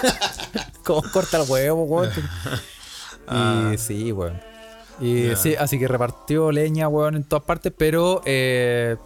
[0.84, 2.10] Como corta el huevo, weón.
[3.72, 4.40] Y sí, weón.
[5.00, 8.96] Y sí, así que repartió leña, weón, en todas partes, pero eh,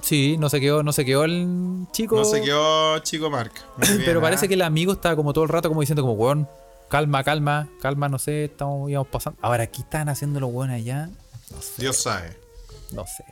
[0.00, 2.16] sí, no se quedó, no se quedó el chico.
[2.16, 3.52] No se quedó chico Mark.
[3.76, 4.22] Muy bien, pero ¿ah?
[4.22, 6.48] parece que el amigo estaba como todo el rato como diciendo como, weón,
[6.88, 9.38] calma, calma, calma, no sé, estamos, íbamos pasando.
[9.42, 11.10] Ahora, aquí están haciendo los weones allá,
[11.78, 12.36] Dios sabe.
[12.92, 13.24] no sé.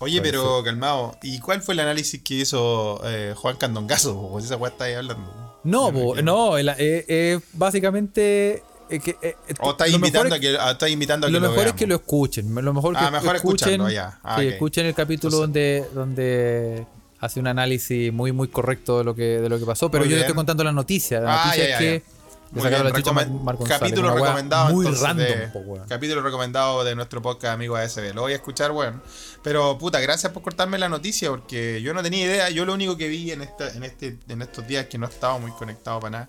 [0.00, 1.16] Oye, pero calmado.
[1.22, 4.28] ¿Y cuál fue el análisis que hizo eh, Juan Candongazo?
[4.32, 5.32] Pues esa weá está ahí hablando.
[5.64, 8.62] No, me po, no, el- eh, eh, básicamente...
[8.88, 11.48] que, eh, eh, O está lo invitando, a que, está invitando a que lo lo,
[11.48, 11.78] mejor es veamos.
[11.78, 12.54] que lo escuchen.
[12.54, 14.18] Lo mejor que Ah, mejor escuchen, ya.
[14.22, 14.52] Ah, que ok.
[14.54, 16.86] escuchen el capítulo donde, donde
[17.20, 19.90] hace un análisis muy muy correcto de lo que, de lo que pasó.
[19.90, 21.20] Pero yo le estoy contando la noticia.
[21.20, 22.02] La Ah, noticia ya, es ya, que
[22.50, 22.82] Muy bien,
[23.14, 25.88] Mar- Mar González, capítulo recomendado Muy entonces, random, de- po, weón.
[25.88, 28.12] capítulo recomendado de nuestro podcast amigo ASB.
[28.14, 29.00] Lo voy a escuchar, bueno.
[29.42, 32.50] Pero puta, gracias por cortarme la noticia porque yo no tenía idea.
[32.50, 35.36] Yo lo único que vi en esta, en este, en estos días que no estaba
[35.38, 36.28] muy conectado para nada.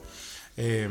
[0.57, 0.89] Eh,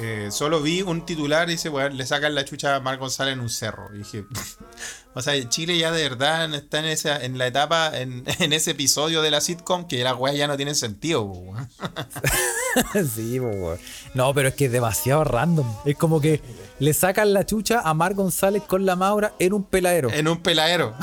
[0.00, 3.34] eh, solo vi un titular y dice, weón, le sacan la chucha a Mar González
[3.34, 3.88] en un cerro.
[3.94, 4.24] Y dije,
[5.14, 8.70] o sea, Chile ya de verdad está en esa, en la etapa, en, en ese
[8.72, 11.32] episodio de la sitcom que las weas ya no tienen sentido,
[13.14, 13.78] sí, weón.
[14.14, 15.66] No, pero es que es demasiado random.
[15.84, 16.40] Es como que
[16.78, 20.10] le sacan la chucha a Mar González con la Maura en un peladero.
[20.10, 20.94] En un peladero,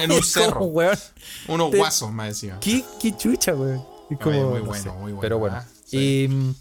[0.00, 0.64] en un cerro.
[0.66, 0.96] weón,
[1.48, 2.60] Unos Te- guasos más encima.
[2.60, 3.84] ¿Qué, qué chucha, weón.
[4.22, 4.90] Como, muy no bueno, sé.
[4.90, 5.56] muy bueno, Pero bueno.
[5.56, 6.28] ah, sí.
[6.30, 6.54] Y.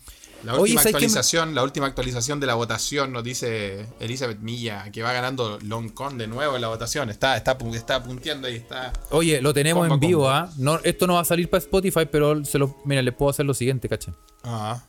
[0.44, 4.40] La última ¿sabes qué me- actualización, la última actualización de la votación nos dice Elizabeth
[4.40, 7.10] Milla que va ganando Longcon de nuevo en la votación.
[7.10, 8.92] Está, está, está punteando y está.
[9.12, 10.30] Oye, lo tenemos Combo, en vivo.
[10.30, 10.50] ¿ah?
[10.58, 13.46] No, esto no va a salir para Spotify, pero se lo, mira, les puedo hacer
[13.46, 14.16] lo siguiente, ¿cachan?
[14.44, 14.84] Ah.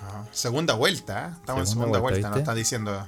[0.00, 1.36] Ah, Segunda vuelta, ¿eh?
[1.40, 3.06] estamos en Segunda vuelta, vuelta, nos está diciendo.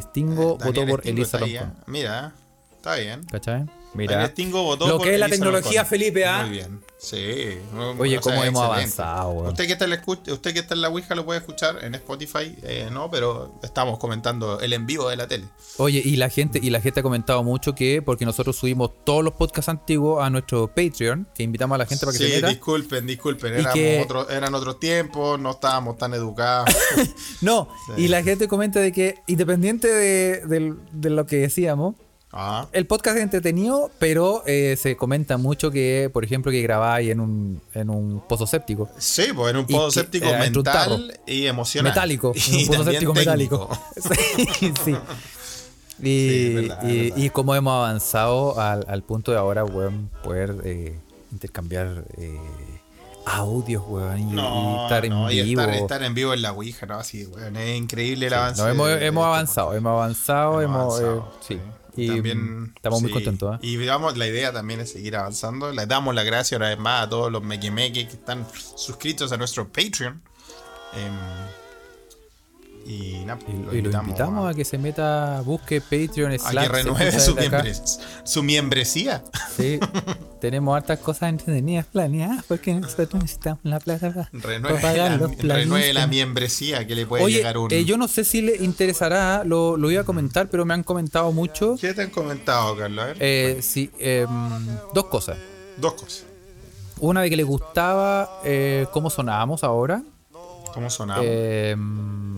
[0.00, 1.60] Stingo Daniel votó por Stingo Elisa está ahí, ¿eh?
[1.60, 1.84] Loncón.
[1.86, 2.32] Mira,
[2.80, 3.22] está bien.
[3.30, 3.66] ¿Cachai?
[3.92, 4.32] Mira.
[4.52, 5.84] Votó Lo que es la tecnología.
[5.84, 6.42] Felipe, ¿ah?
[6.44, 6.80] Muy bien.
[6.96, 7.58] Sí.
[7.98, 9.02] Oye, O sea, cómo hemos excelente.
[9.02, 9.32] avanzado.
[9.48, 11.94] Usted que, está en la usted que está en la Ouija lo puede escuchar en
[11.96, 15.46] Spotify, eh, no, pero estamos comentando el en vivo de la tele.
[15.78, 19.24] Oye, y la gente, y la gente ha comentado mucho que, porque nosotros subimos todos
[19.24, 22.36] los podcasts antiguos a nuestro Patreon, que invitamos a la gente para que sí, se
[22.36, 22.48] meta.
[22.48, 26.68] disculpen, disculpen, éramos que- otro- eran otros tiempos, no estábamos tan educados.
[27.40, 31.94] No, y la gente comenta de que, independiente de lo que decíamos,
[32.32, 37.10] Ah, El podcast es entretenido, pero eh, se comenta mucho que, por ejemplo, que grabáis
[37.10, 38.88] en un, en un pozo séptico.
[38.98, 41.90] sí, pues en un pozo que- séptico eh, entre un mental y emocional.
[41.92, 43.68] Metálico, en un pozo séptico técnico.
[43.68, 43.78] metálico.
[44.58, 44.96] sí, sí.
[46.02, 46.82] Y, Sí, verdad,
[47.16, 50.98] y, cómo hemos avanzado al, al punto de ahora, weón, poder eh,
[51.32, 52.38] intercambiar eh,
[53.26, 54.40] audios, weón, y,
[54.84, 55.60] estar en no, vivo.
[55.62, 56.94] estar, estar en vivo en la Ouija, ¿no?
[56.98, 58.62] Así, weón, es increíble el Sí, avance.
[58.62, 61.58] no, hemos, de- de hemos este avanzado, hemos avanzado, hemos, avanzado, eh, sí.
[61.96, 63.56] Y También, estamos muy contentos.
[63.56, 63.58] ¿eh?
[63.62, 65.72] Y digamos, la idea también es seguir avanzando.
[65.72, 69.36] Les damos las gracias una vez más a todos los mequemeques que están suscritos a
[69.36, 70.22] nuestro Patreon.
[70.94, 71.12] Em,
[72.86, 76.72] Y, nada, Y, y lo invitamos a que se meta, busque Patreon a slash que
[76.72, 79.22] renueve su, miembres- su membresía.
[79.56, 79.78] Sí,
[80.40, 85.36] tenemos hartas cosas entretenidas planeadas porque nosotros necesitamos la plata para, Renueve, pagar la, los
[85.38, 86.06] renueve la
[86.86, 87.72] que le puede Oye, llegar un.
[87.72, 90.82] eh, yo no sé si le interesará, lo, lo iba a comentar, pero me han
[90.82, 91.76] comentado mucho.
[91.80, 93.04] ¿Qué te han comentado, Carlos?
[93.04, 93.16] A ver.
[93.20, 94.28] Eh, sí, em,
[94.94, 95.36] dos cosas.
[95.76, 96.24] Dos cosas.
[96.98, 100.02] Una de que les gustaba eh, cómo sonábamos ahora.
[100.74, 101.22] ¿Cómo sonaba?
[101.24, 101.76] Eh,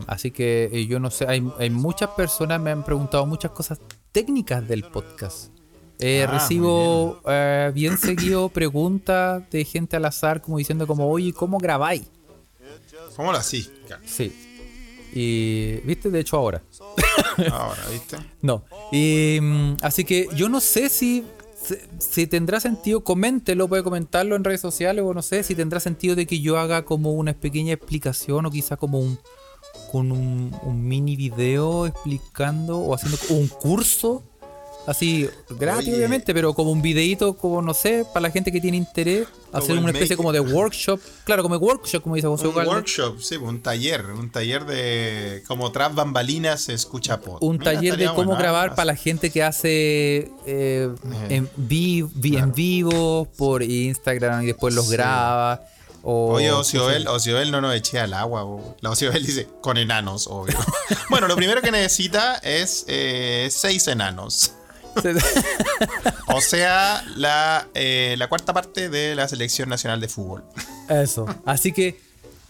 [0.07, 3.79] así que eh, yo no sé, hay, hay muchas personas me han preguntado muchas cosas
[4.13, 5.53] técnicas del podcast.
[5.99, 11.33] Eh, Ah, recibo eh, bien seguido preguntas de gente al azar como diciendo como, oye,
[11.33, 12.03] ¿cómo grabáis?
[13.17, 13.71] ¿Cómo lo así?
[13.89, 14.11] Carlos?
[14.11, 14.33] Sí.
[15.15, 16.11] Y, ¿viste?
[16.11, 16.63] De hecho ahora.
[17.51, 18.17] Ahora, ¿viste?
[18.43, 18.65] No.
[18.91, 21.25] Y, mm, así que yo no sé si,
[21.99, 26.15] si, tendrá sentido, coméntelo, puede comentarlo en redes sociales o no sé si tendrá sentido
[26.15, 29.19] de que yo haga como una pequeña explicación o quizá como un
[29.91, 34.23] con un, un mini video explicando o haciendo un curso
[34.87, 35.97] así gratis Oye.
[35.99, 39.77] obviamente pero como un videito como no sé para la gente que tiene interés hacer
[39.79, 42.71] una especie como de workshop claro como workshop como dice José Un Ugalde.
[42.73, 47.39] workshop, sí, un taller, un taller de como tras bambalinas se escucha pod.
[47.43, 48.39] un Mira, taller de cómo bueno, ¿eh?
[48.39, 50.89] grabar para la gente que hace eh,
[51.29, 54.93] en, vi- vi- en vivo por Instagram y después los Sí.
[54.93, 55.63] graba.
[56.05, 58.43] O, Oye, Ociobel, Ociobel no nos eche al agua.
[58.43, 58.75] bo.
[58.81, 60.59] La Ociobel dice, con enanos, obvio.
[61.11, 64.51] bueno, lo primero que necesita es eh, seis enanos.
[66.29, 70.45] O sea, la, eh, la cuarta parte de la selección nacional de fútbol.
[70.89, 71.27] Eso.
[71.45, 72.01] Así que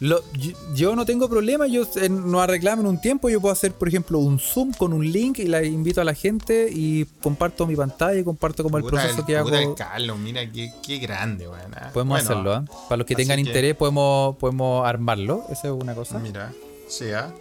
[0.00, 1.66] lo- yo, yo no tengo problema.
[1.66, 3.28] Yo eh, no arreglamos en un tiempo.
[3.30, 6.14] Yo puedo hacer, por ejemplo, un Zoom con un link y la invito a la
[6.14, 9.48] gente y comparto mi pantalla y comparto como el proceso el- que hago.
[9.50, 11.74] el Carlos, mira qué, qué grande, weón.
[11.76, 11.90] ah.
[11.92, 12.64] Podemos Bueno, hacerlo, ¿ah?
[12.88, 15.44] Para los que tengan que- interés, podemos, podemos armarlo.
[15.50, 16.18] Esa es una cosa.
[16.18, 16.52] Mira,
[16.88, 17.32] sí, ¿ah?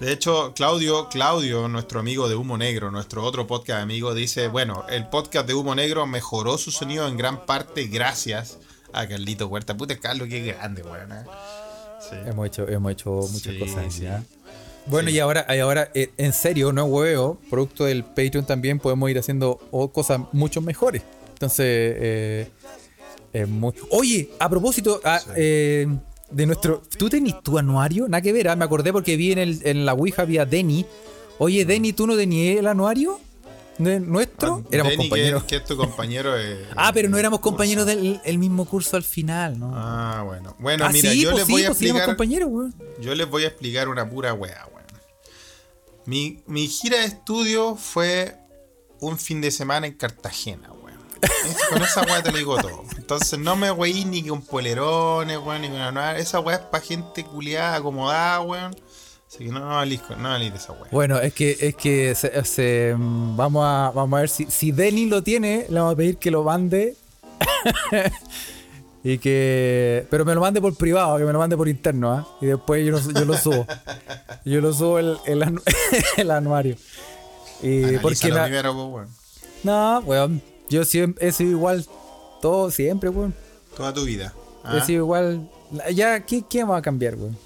[0.00, 4.84] De hecho, Claudio, Claudio, nuestro amigo de Humo Negro, nuestro otro podcast amigo, dice, bueno,
[4.90, 8.58] el podcast de Humo Negro mejoró su sonido en gran parte gracias
[8.92, 9.76] a Carlito Huerta.
[9.76, 11.12] Puta, Carlos, qué grande, weón.
[11.12, 11.24] ¿eh?
[12.00, 12.16] Sí.
[12.26, 13.94] Hemos hecho, hemos hecho muchas Sí, cosas.
[13.94, 14.06] sí.
[14.86, 19.08] Bueno, y ahora, y ahora eh, en serio, no hueveo, producto del Patreon también podemos
[19.10, 19.56] ir haciendo
[19.94, 21.02] cosas mucho mejores.
[21.32, 22.50] Entonces, eh,
[23.32, 23.72] es muy...
[23.90, 25.86] Oye, a propósito ah, eh,
[26.34, 26.82] de nuestro...
[26.98, 28.08] ¿Tú tenés tu anuario?
[28.08, 30.84] Nada que ver, ah, me acordé porque vi en, el, en la Ouija había Denny.
[31.38, 33.20] Oye, Denny, ¿tú no tenías el anuario?
[33.78, 34.62] ¿No- ¿Nuestro?
[34.70, 35.42] éramos Denny, compañeros.
[35.42, 36.38] Que, que es tu compañero.
[36.38, 37.50] eh, Ah, pero no éramos curso.
[37.56, 39.72] compañeros del el mismo curso al final, ¿no?
[39.74, 40.54] Ah, bueno.
[40.60, 42.46] Bueno, Ah, mira, sí, yo pues les voy a pues sí, éramos explicar.
[42.48, 42.74] weón.
[43.00, 44.84] Yo les voy a explicar una pura wea, weón.
[46.06, 48.36] Mi, mi gira de estudio fue
[49.00, 50.70] un fin de semana en Cartagena,
[51.70, 52.84] Con esa wea te lo digo todo.
[52.96, 56.16] Entonces no me weí ni con polerones, weón, ni con nada.
[56.18, 58.74] Esa wea es para gente culiada, acomodada, weón.
[59.28, 60.84] Así que no, no valís con- no de esa wea.
[60.92, 64.70] Bueno, es que, es que se- se- mm, vamos, a, vamos a ver si, si
[64.72, 66.96] Denny lo tiene, le vamos a pedir que lo mande.
[69.02, 70.06] y que.
[70.10, 72.28] Pero me lo mande por privado, que me lo mande por interno, ¿ah?
[72.40, 73.66] Y después yo, lo- yo lo subo.
[74.44, 75.62] Yo lo subo el, el, anu-
[76.16, 76.76] el anuario.
[77.62, 79.08] Y porque la- primero, pues, weón.
[79.62, 80.42] No, weón.
[80.68, 81.86] Yo siempre he sido igual.
[82.40, 83.34] Todo siempre, weón.
[83.76, 84.32] Toda tu vida.
[84.64, 84.84] He ¿ah?
[84.84, 85.48] sido igual.
[85.92, 87.36] Ya, ¿qué, qué vamos a cambiar, weón?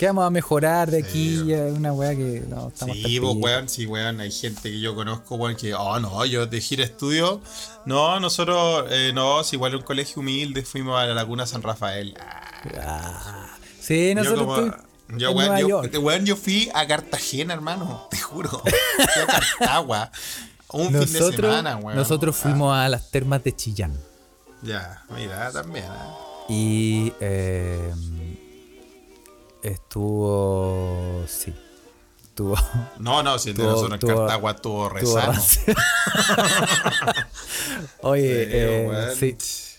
[0.00, 1.40] ¿Qué vamos a mejorar de aquí?
[1.52, 4.94] Una weá que no estamos Sí, el pues, weón, sí, weón, hay gente que yo
[4.94, 7.42] conozco, weón, que, oh, no, yo de gira estudio,
[7.84, 12.16] no, nosotros, eh, no, si igual un colegio humilde, fuimos a la Laguna San Rafael.
[12.82, 18.06] Ah, sí, yo nosotros como- estoy yo, weón, yo, weón, yo fui a Cartagena, hermano,
[18.10, 20.10] te juro, fui a Cartagua,
[20.72, 21.96] un fin de Nosotros, semana, weón.
[21.96, 23.98] nosotros Ah, fuimos a las termas de Chillán.
[24.62, 26.16] ya, mira, también, ah.
[26.48, 27.92] Y eh,
[29.62, 31.22] estuvo.
[31.28, 31.54] Sí.
[32.22, 32.56] Estuvo.
[32.98, 35.32] No, no, si el de nosotros en Cartagua estuvo re estuvo sano.
[35.32, 35.74] rancio.
[38.02, 39.69] Oye, Sí, eh, sí.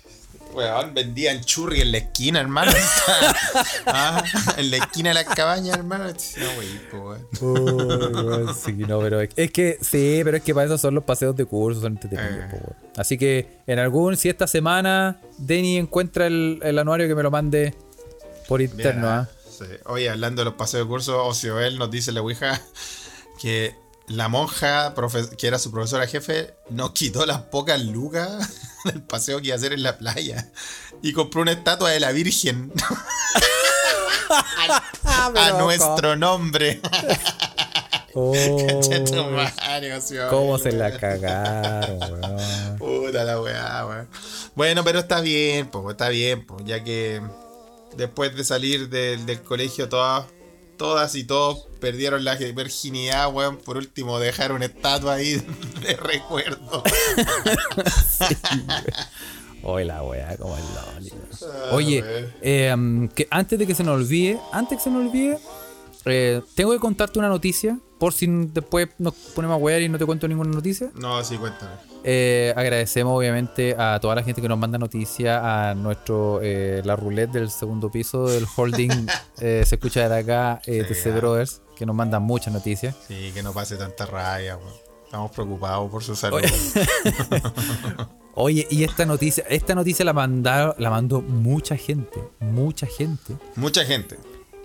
[0.54, 2.72] Weón, vendían churri en la esquina, hermano.
[3.86, 4.24] Ah,
[4.58, 6.06] en la esquina de la cabaña, hermano.
[6.06, 7.28] No, wey, po, weón.
[7.42, 10.96] Uy, weón, sí, no, pero es, es que sí, pero es que para eso son
[10.96, 12.46] los paseos de curso, son entretenidos.
[12.46, 12.48] Eh.
[12.52, 12.76] po, weón.
[12.98, 17.32] Así que en algún, si esta semana Denny encuentra el, el anuario que me lo
[17.32, 17.74] mande
[18.48, 19.30] por interno, ¿ah?
[19.50, 19.66] sí.
[19.86, 22.62] Oye, hablando de los paseos de curso, Ocioel nos dice la Ouija
[23.42, 23.76] que
[24.12, 24.94] la monja,
[25.38, 28.50] que era su profesora jefe, nos quitó las pocas lucas
[28.86, 30.52] del paseo que iba a hacer en la playa
[31.02, 32.72] y compró una estatua de la Virgen
[35.36, 36.82] a nuestro nombre.
[38.14, 38.34] Oh,
[40.30, 42.78] ¿Cómo se la cagaron, weón?
[42.78, 44.10] Puta la weá, weón.
[44.54, 47.22] Bueno, pero está bien, pues, está bien, pues, ya que
[47.96, 50.26] después de salir del, del colegio todas,
[50.82, 53.58] todas y todos perdieron la virginidad, weón.
[53.58, 55.34] Por último, dejar una estatua ahí
[55.82, 56.82] de recuerdo.
[59.64, 61.14] Oye, la weá, como el loli.
[61.44, 62.04] Ah, Oye,
[62.42, 62.76] eh,
[63.14, 65.38] que antes de que se nos olvide, antes que se nos olvide,
[66.06, 67.80] eh, tengo que contarte una noticia.
[68.00, 70.90] Por si después nos ponemos a wear y no te cuento ninguna noticia.
[70.96, 71.92] No, sí, cuéntame.
[72.04, 76.96] Eh, agradecemos obviamente a toda la gente que nos manda noticias, a nuestro eh, la
[76.96, 78.90] roulette del segundo piso del holding
[79.40, 81.16] eh, se escucha de acá eh, Sí, TC.
[81.16, 82.96] Brothers, que nos mandan muchas noticias.
[83.08, 84.74] Sí, que no pase tanta raya, weón.
[85.06, 86.42] Estamos preocupados por su salud.
[88.34, 93.36] Oye, y esta noticia, esta noticia la mandaron, la mandó mucha gente, mucha gente.
[93.58, 94.18] Mucha gente.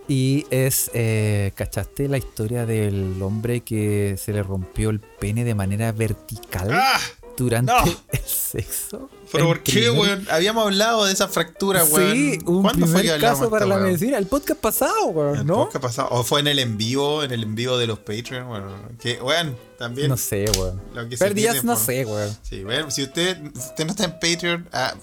[0.08, 5.54] Y es, eh, ¿cachaste la historia del hombre que se le rompió el pene de
[5.54, 7.00] manera vertical ¡Ah!
[7.36, 7.84] durante no.
[8.12, 9.10] el sexo?
[9.32, 10.26] ¿Pero por qué, weón?
[10.30, 12.12] Habíamos hablado de esa fractura, weón.
[12.12, 13.86] Sí, un ¿Cuándo fue que hablamos caso para esta la weón?
[13.92, 14.18] medicina.
[14.18, 15.56] El podcast pasado, weón, El ¿no?
[15.64, 16.08] podcast pasado.
[16.12, 18.66] O fue en el en vivo, en el en vivo de los Patreon, bueno,
[19.00, 20.08] que, weón, también.
[20.08, 20.80] No sé, weón.
[21.18, 22.36] Pierde no por- sé, weón.
[22.42, 24.94] Sí, bueno, si usted, usted no está en Patreon, ah,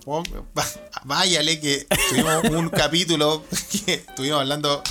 [1.05, 3.43] váyale que tuvimos un capítulo
[3.86, 4.82] que estuvimos hablando.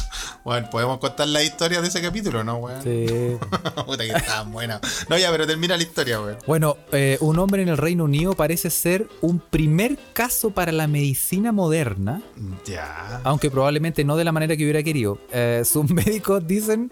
[0.45, 2.83] Bueno, podemos contar la historia de ese capítulo, ¿no, weón?
[2.83, 3.07] Sí.
[3.87, 4.81] Puta que estaban buenas.
[5.09, 6.39] No, ya, pero termina la historia, weón.
[6.47, 10.87] Bueno, eh, un hombre en el Reino Unido parece ser un primer caso para la
[10.87, 12.21] medicina moderna,
[12.67, 13.21] Ya.
[13.25, 15.19] aunque probablemente no de la manera que hubiera querido.
[15.33, 16.91] Eh, sus médicos dicen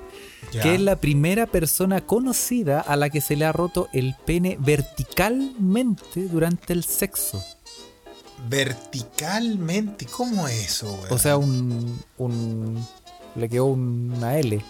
[0.53, 0.63] Ya.
[0.63, 4.57] que es la primera persona conocida a la que se le ha roto el pene
[4.61, 7.43] verticalmente durante el sexo.
[8.49, 11.13] Verticalmente, ¿cómo es eso, weón?
[11.13, 12.87] O sea, un, un
[13.37, 14.65] le quedó una L.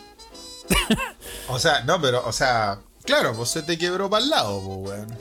[1.49, 4.99] O sea, no, pero, o sea, claro, pues se te quebró para el lado, pues,
[4.99, 5.19] weón.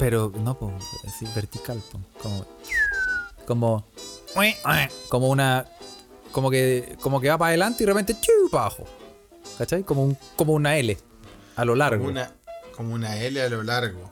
[0.00, 0.72] Pero no, pues,
[1.06, 2.46] así vertical, po, como
[3.46, 3.86] como
[5.08, 5.66] como una
[6.32, 8.32] como que como que va para adelante y de repente ¡chu!
[8.50, 8.86] para abajo.
[9.58, 9.82] ¿Cachai?
[9.82, 10.96] Como un como una L
[11.54, 11.98] a lo largo.
[11.98, 12.32] Como una,
[12.74, 14.10] como una L a lo largo.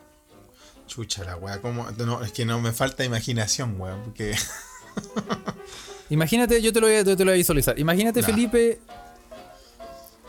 [0.86, 1.91] Chucha la weá, como.
[1.93, 4.03] No, es que no me falta imaginación, weón.
[4.03, 4.36] Porque.
[6.11, 7.78] Imagínate, yo te lo voy a, yo te lo voy a visualizar.
[7.78, 8.22] Imagínate.
[8.22, 8.80] Felipe,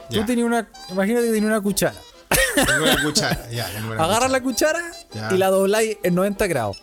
[0.09, 1.95] tú tenías una imagínate que tenías una cuchara.
[2.65, 4.27] Tengo una cuchara, ya, una cuchara.
[4.27, 5.29] la cuchara Ya.
[5.33, 6.77] y la dobláis en 90 grados.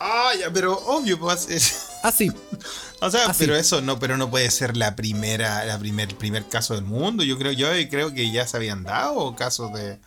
[0.00, 1.48] Ah, ya, pero obvio, pues.
[1.50, 2.30] es- Así.
[3.00, 3.44] o sea, Así.
[3.44, 7.24] pero eso no, pero no puede ser la primera, la primer, primer caso del mundo.
[7.24, 9.98] Yo creo, yo creo que ya se habían dado casos de.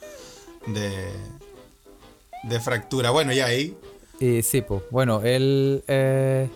[0.68, 0.92] de.
[2.44, 3.10] de fractura.
[3.12, 3.76] Bueno, ya ahí.
[4.20, 4.82] Y sí, pues.
[4.92, 5.84] Bueno, él.
[5.88, 6.48] eh,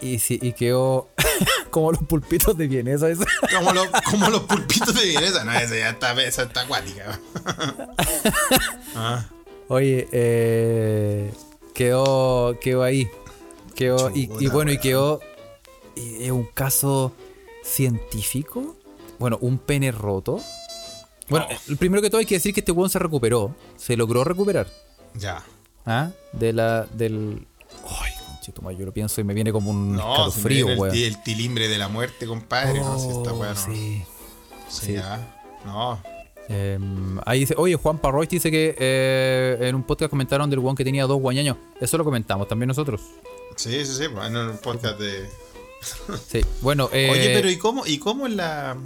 [0.00, 1.08] y, sí, y quedó
[1.70, 3.08] como los pulpitos de vienesa.
[3.10, 3.24] esa.
[3.58, 5.44] Como, los- como los pulpitos de vienesa.
[5.44, 7.18] No, esa ya está, esa está acuática.
[8.96, 9.24] ah,
[9.68, 11.32] Oye, eh,
[11.74, 13.08] quedó, quedó ahí.
[13.74, 15.20] Quedó, y, y Chuta, bueno, y quedó.
[15.96, 17.12] y es un caso
[17.64, 18.76] científico.
[19.18, 20.40] Bueno, un pene roto.
[21.28, 21.76] Bueno, Oh.
[21.76, 23.54] primero que todo hay que decir que este weón se recuperó.
[23.76, 24.66] Se logró recuperar.
[25.14, 25.42] ya.
[25.86, 26.10] ¿Ah?
[26.32, 26.84] De la.
[26.92, 27.46] del.
[27.86, 28.12] Ay,
[28.52, 30.94] yo lo pienso y me viene como un No, viene el, weón.
[30.94, 32.80] el tilimbre de la muerte, compadre.
[32.80, 33.56] no, si esta Oh, weá no.
[33.60, 34.04] sí.
[34.68, 34.92] Sí, sí.
[34.94, 35.40] ya.
[35.64, 36.00] No.
[36.48, 36.78] Eh,
[37.24, 40.84] ahí dice, oye, Juan Parroy dice que eh, en un podcast comentaron del weón que
[40.84, 41.56] tenía dos guañaños.
[41.80, 43.00] Eso lo comentamos también nosotros.
[43.56, 44.06] Sí, sí, sí.
[44.08, 45.28] Bueno, en un podcast de.
[46.28, 48.76] Sí, bueno, eh, Oye, pero ¿y cómo, ¿y cómo es la.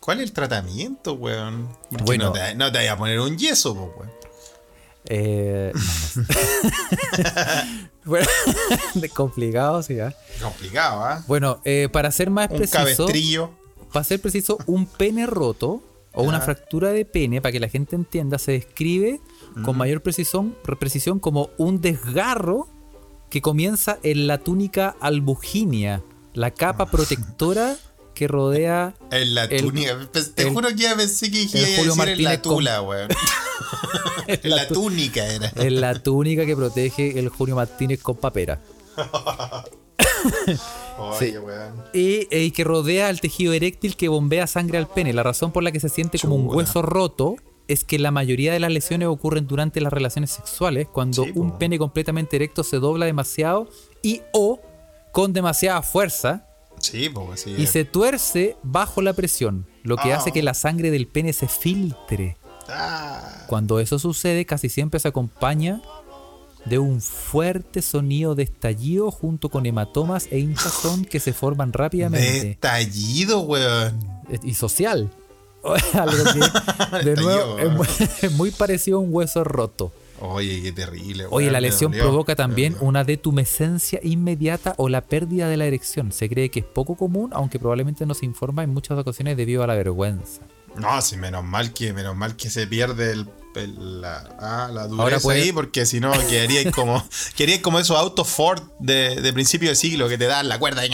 [0.00, 1.68] ¿Cuál es el tratamiento, weón?
[1.90, 2.24] Porque Bueno.
[2.26, 4.10] No te, no te vayas a poner un yeso, weón.
[5.06, 5.72] Eh,
[8.04, 8.26] bueno,
[9.14, 10.14] complicado, sí, ¿ah?
[10.42, 11.24] Complicado, ¿ah?
[11.26, 13.50] Bueno, eh, para ser más Un preciso, cabestrillo.
[13.92, 15.82] para ser preciso, un pene roto
[16.12, 19.20] o una fractura de pene, para que la gente entienda, se describe
[19.64, 22.66] con mayor precisión, precisión como un desgarro
[23.30, 26.02] que comienza en la túnica albuginia,
[26.34, 26.90] la capa Ah.
[26.90, 27.76] protectora
[28.18, 29.96] que rodea En la El- túnica.
[30.12, 32.82] Pues, Te el- juro que ya pensé que iba a Julio decir en la tula,
[32.82, 33.08] weón.
[34.26, 35.52] en la túnica era.
[35.56, 38.60] en la túnica que protege el Julio Martínez con papera.
[40.98, 41.38] Oye, sí.
[41.38, 41.74] weón.
[41.92, 45.12] Y, eh, y que rodea el tejido eréctil que bombea sangre al pene.
[45.12, 47.36] La razón por la que se siente como un hueso roto
[47.68, 51.58] es que la mayoría de las lesiones ocurren durante las relaciones sexuales, cuando Sí, un
[51.58, 53.68] pene completamente erecto se dobla demasiado
[54.02, 54.60] y o
[55.12, 56.47] con demasiada fuerza
[56.90, 57.54] Sí, pues sí.
[57.58, 60.16] y se tuerce bajo la presión, lo que Ah.
[60.18, 62.36] hace que la sangre del pene se filtre.
[62.68, 65.80] Ah, Cuando eso sucede, casi siempre se acompaña
[66.66, 72.44] de un fuerte sonido de estallido junto con hematomas e hinchazón que se forman rápidamente.
[72.48, 73.98] Destallido, weón.
[74.42, 75.10] y social.
[75.94, 77.84] Algo que, de nuevo, Estallido,
[78.22, 79.92] es muy parecido a un hueso roto.
[80.20, 81.26] Oye, qué terrible.
[81.30, 86.12] Oye, la lesión dolió, provoca también una detumescencia inmediata o la pérdida de la erección.
[86.12, 89.62] Se cree que es poco común, aunque probablemente no se informa en muchas ocasiones debido
[89.62, 90.42] a la vergüenza.
[90.76, 94.86] No, sí, menos mal que, menos mal que se pierde el, el- la, ah, la
[94.86, 97.02] dureza Ahora puede- ahí, porque si no quedaría como,
[97.34, 100.86] quedaría como esos autos Ford de, de principio de siglo que te dan la cuerda
[100.86, 100.90] y.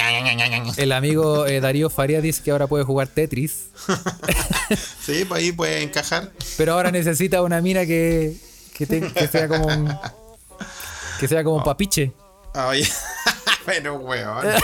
[0.78, 3.66] El amigo eh, Darío Faria dice que ahora puede jugar Tetris,
[5.04, 6.32] Sí, pues ahí puede encajar.
[6.56, 8.34] pero ahora necesita una mina que,
[8.74, 9.98] que, te- que sea como un,
[11.20, 12.12] que sea como un papiche.
[12.68, 12.88] Oye,
[13.66, 14.46] pero weón.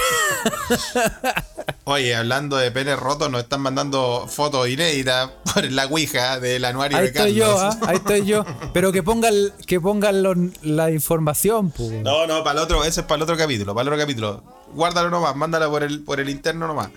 [1.85, 6.99] Oye, hablando de penes rotos, nos están mandando fotos inéditas por la Ouija del anuario
[6.99, 7.31] Ahí de Carlos.
[7.33, 7.79] estoy yo, ¿ah?
[7.89, 8.45] ahí estoy yo.
[8.73, 9.35] Pero que pongan,
[9.67, 11.91] que pongan lo- la información, pues.
[11.91, 14.43] No, no, para el otro, ese es para el otro capítulo, para el otro capítulo.
[14.73, 16.91] Guárdalo nomás, mándala por el, por el interno nomás.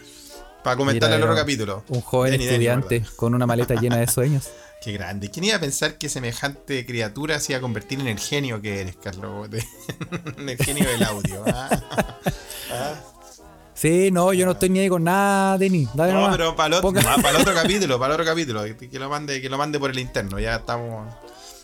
[0.64, 1.84] Para comentarle el otro capítulo.
[1.90, 4.50] Un joven estudiante con una maleta llena de sueños.
[4.84, 5.30] Qué grande.
[5.32, 8.82] ¿Quién iba a pensar que semejante criatura se iba a convertir en el genio que
[8.82, 9.50] eres, Carlos?
[9.50, 9.64] De-
[10.38, 11.44] en el genio del audio.
[11.48, 12.96] ¿ah?
[13.74, 15.90] Sí, no, yo no estoy ni ahí con nada, Denis.
[15.94, 16.38] Dale No, nomás.
[16.38, 18.64] pero para el, otro, Ponga- para el otro capítulo, para el otro capítulo.
[18.64, 20.40] Que, lo mande, que lo mande por el interno.
[20.40, 21.12] Ya estamos.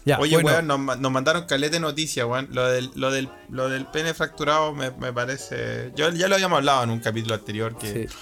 [0.05, 2.47] Ya, Oye, bueno, weón, nos, nos mandaron caleta de noticias, weón.
[2.51, 5.91] Lo del, lo del, lo del pene fracturado me, me parece.
[5.95, 8.07] Yo ya lo habíamos hablado en un capítulo anterior que.
[8.07, 8.15] sí,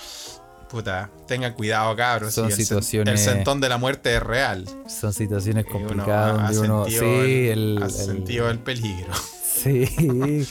[0.70, 2.34] Puta, tengan cuidado, cabros.
[2.34, 4.65] Son sí, situaciones- El sentón de la muerte es real.
[4.89, 6.84] son situaciones complicadas donde uno.
[6.86, 7.84] sentido Sí, el, el.
[7.84, 9.13] ha el- sentido el peligro.
[9.57, 9.86] Sí.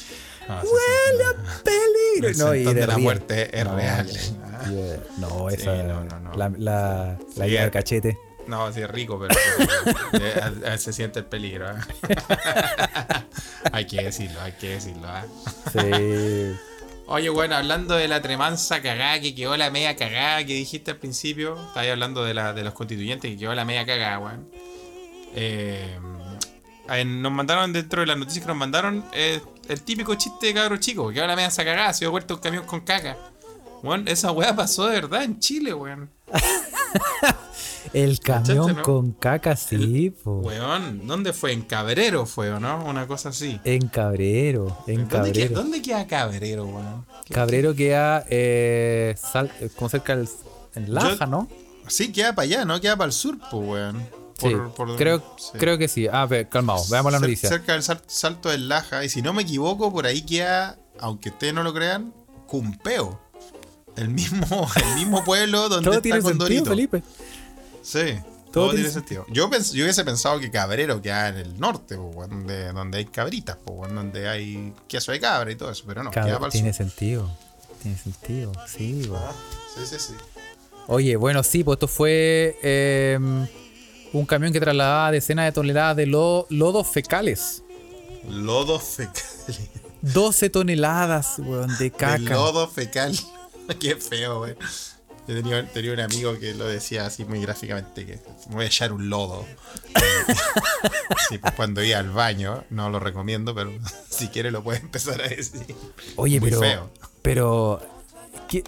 [0.48, 2.28] No, siente- peligro.
[2.28, 4.06] El No, y sentón de la muerte es No, real.
[5.18, 5.74] No, Sí, esa.
[5.82, 6.32] no, no, no.
[6.34, 7.70] La, la, la Sí, guía de eh.
[7.72, 8.18] cachete.
[8.46, 9.34] No, sí es rico, pero
[10.12, 11.66] eh, se siente el peligro.
[11.68, 11.74] ¿eh?
[13.72, 15.08] hay que decirlo, hay que decirlo.
[15.08, 15.24] ¿eh?
[15.72, 16.60] Sí.
[17.08, 20.96] Oye, bueno, hablando de la tremanza cagada que quedó la media cagada que dijiste al
[20.96, 24.48] principio, estabas hablando de, la, de los constituyentes que quedó la media cagada, weón.
[25.34, 25.98] Eh,
[27.06, 30.78] nos mandaron dentro de las noticias que nos mandaron eh, el típico chiste de cabro
[30.78, 33.16] chico, que quedó la media cagada, se dio vuelto un camión con caca.
[33.84, 36.10] Weón, esa weá pasó de verdad en Chile, weón.
[37.92, 40.38] El camión con caca, sí, po.
[40.40, 41.52] Weón, ¿dónde fue?
[41.52, 42.84] En Cabrero fue, ¿o no?
[42.84, 43.60] Una cosa así.
[43.64, 45.54] En Cabrero, en ¿Dónde, queda, Cabrero.
[45.54, 47.06] ¿Dónde queda Cabrero, weón?
[47.30, 50.28] Cabrero queda eh, sal- eh, como cerca del
[50.74, 51.48] en Laja, Yo- ¿no?
[51.88, 52.80] Sí, queda para allá, ¿no?
[52.80, 53.98] Queda para el sur, pues, weón.
[54.38, 55.58] Sí, Por- por- creo, sí.
[55.58, 56.06] creo que sí.
[56.06, 57.48] A ver, calmado, veamos la noticia.
[57.48, 59.02] Cerca del sal- salto del Laja.
[59.04, 62.12] Y si no me equivoco, por ahí queda, aunque ustedes no lo crean,
[62.46, 63.18] Cumpeo.
[63.96, 66.64] El mismo, el mismo pueblo donde Todo está tiene sentido, Condorito.
[66.70, 67.02] Felipe.
[67.86, 68.18] Sí,
[68.52, 69.24] todo, tiene sentido.
[69.28, 73.04] Yo, yo hubiese pensado que Cabrero queda en el norte, po, weón, donde, donde hay
[73.04, 76.46] cabritas, po, weón, donde hay queso de cabra y todo eso, pero no, queda para
[76.46, 76.86] el tiene sur.
[76.86, 77.30] sentido.
[77.82, 79.06] Tiene sentido, sí.
[79.08, 79.22] weón.
[79.76, 80.14] Sí, sí, sí.
[80.88, 83.18] Oye, bueno, sí, pues esto fue eh,
[84.12, 87.62] un camión que trasladaba decenas de toneladas de lo- lodos fecales.
[88.28, 89.14] Lodo fecal.
[90.02, 92.18] 12 toneladas, weón, de caca.
[92.18, 93.16] De lodo fecal.
[93.80, 94.56] Qué feo, güey.
[95.28, 98.18] Yo tenía, tenía un amigo que lo decía así muy gráficamente, que
[98.48, 99.44] me voy a echar un lodo.
[101.28, 103.72] Sí, pues cuando iba al baño, no lo recomiendo, pero
[104.08, 105.74] si quiere lo puede empezar a decir.
[106.16, 106.60] Oye, Muy pero.
[106.60, 106.90] feo.
[107.22, 107.82] Pero.
[108.48, 108.62] ¿qué?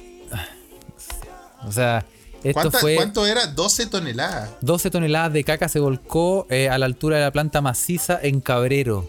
[1.64, 2.04] O sea,
[2.42, 2.96] esto ¿Cuánta- fue.
[2.96, 3.46] ¿Cuánto era?
[3.46, 4.50] 12 toneladas.
[4.60, 8.40] 12 toneladas de caca se volcó eh, a la altura de la planta maciza en
[8.40, 9.08] Cabrero.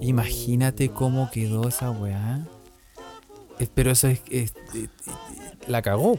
[0.00, 2.40] Imagínate cómo quedó esa weá.
[3.58, 4.20] Eh, Pero eso es.
[4.30, 5.12] es- eh, eh,
[5.68, 6.18] la cagó.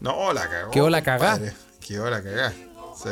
[0.00, 0.70] No, la cagó.
[0.70, 1.40] Quedó la cagá.
[1.86, 2.52] Quedó la cagá.
[2.96, 3.10] Sí.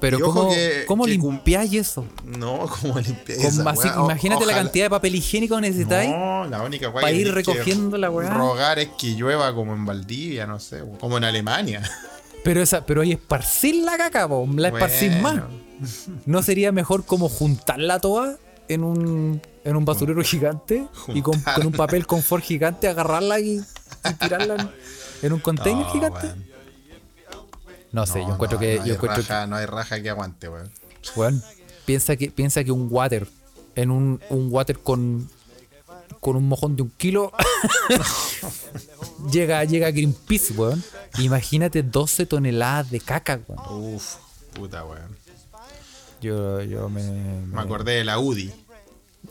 [0.00, 2.04] Pero Y ¿cómo, que- cómo que limpiáis eso?
[2.24, 3.42] No, como limpieza.
[3.42, 4.02] Con esa masi- weá.
[4.02, 6.10] O- imagínate la cantidad de papel higiénico que necesitáis.
[6.10, 8.28] No, la única weá pa' que ir recogiendo la weá.
[8.30, 11.82] Rogar es que llueva como en Valdivia, no sé, como en Alemania.
[12.42, 15.34] Pero esa, pero hay esparcir la caca, po, la esparcir más.
[15.34, 15.48] Bueno.
[16.26, 18.36] ¿No sería mejor como juntarla toda
[18.68, 23.60] en un, en un basurero gigante y con, con un papel confort gigante agarrarla y,
[24.10, 24.70] y tirarla en,
[25.22, 26.32] en un container No, gigante?
[27.92, 28.76] No sé, No, yo encuentro no, que.
[28.76, 30.70] no hay yo encuentro raja, no hay raja que aguante, weón.
[31.02, 31.10] que.
[31.20, 31.42] weón,
[31.84, 33.28] piensa que, piensa que un water,
[33.76, 35.28] en un, un water con.
[36.20, 37.32] con un mojón de un kilo.
[39.30, 40.82] llega, llega a Greenpeace, weón.
[41.18, 43.94] Imagínate 12 toneladas de caca, weón.
[43.94, 44.16] Uf,
[44.54, 45.16] puta, weón.
[46.20, 47.02] Yo, yo me.
[47.02, 48.52] Me acordé de la UDI.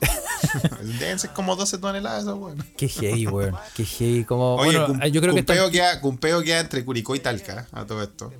[0.99, 2.63] Deben ser como 12 toneladas weón.
[2.77, 3.55] Qué heavy, weón.
[3.75, 4.23] Qué heavy.
[4.25, 7.19] Como, Oye, bueno, Cum- yo creo que está- Cumpeo, queda, Cumpeo queda entre Curicó y
[7.19, 8.33] Talca, a todo esto.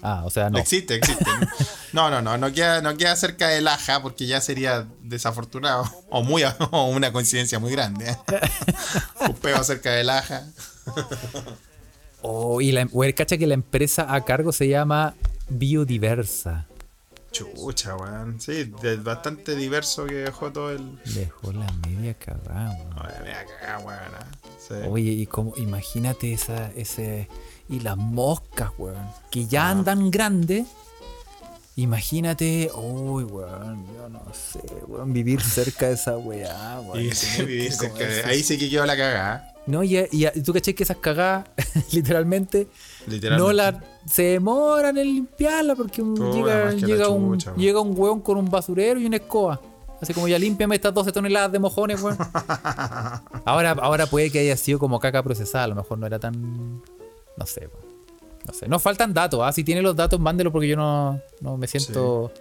[0.00, 0.58] Ah, o sea, no.
[0.58, 1.24] Existe, existe.
[1.94, 5.90] No, no, no, no queda, no queda cerca de Laja porque ya sería desafortunado.
[6.10, 8.10] O muy o una coincidencia muy grande.
[8.10, 8.16] ¿eh?
[9.18, 10.46] Cumpeo cerca de Laja.
[12.20, 15.14] Oh, y la, weón, cacha que la empresa a cargo se llama
[15.48, 16.66] Biodiversa.
[17.38, 18.40] Chucha, weón.
[18.40, 20.98] Sí, es bastante diverso que dejó todo el.
[21.14, 22.94] Dejó la media cagada, weón.
[22.96, 24.14] Ay, me voy a cagar, weón.
[24.18, 24.26] ah.
[24.66, 24.74] Sí.
[24.88, 27.28] Oye, y como, imagínate esa, ese.
[27.68, 29.06] Y las moscas, weón.
[29.30, 30.66] Que ya andan grandes.
[31.76, 34.58] Imagínate, uy, weón, yo no sé,
[34.88, 37.00] weón, vivir cerca de esa weá, weón.
[37.04, 39.54] Y sí, vivir cerca de- Ahí sí que quedó la cagada.
[39.66, 41.46] No, y, y, y tú caché que esas cagadas,
[41.92, 42.66] literalmente,
[43.06, 43.46] Literalmente.
[43.46, 48.36] no la, se demoran en limpiarla porque llega, llega, un, chucha, llega un weón con
[48.36, 49.60] un basurero y una escoba.
[50.00, 52.16] Así como ya límpiame estas 12 toneladas de mojones, weón.
[53.44, 56.82] ahora, ahora puede que haya sido como caca procesada, a lo mejor no era tan.
[57.36, 57.88] No sé, weón.
[58.46, 58.68] No sé.
[58.68, 59.52] Nos faltan datos, ¿ah?
[59.52, 62.32] Si tiene los datos, mándelo porque yo no, no me siento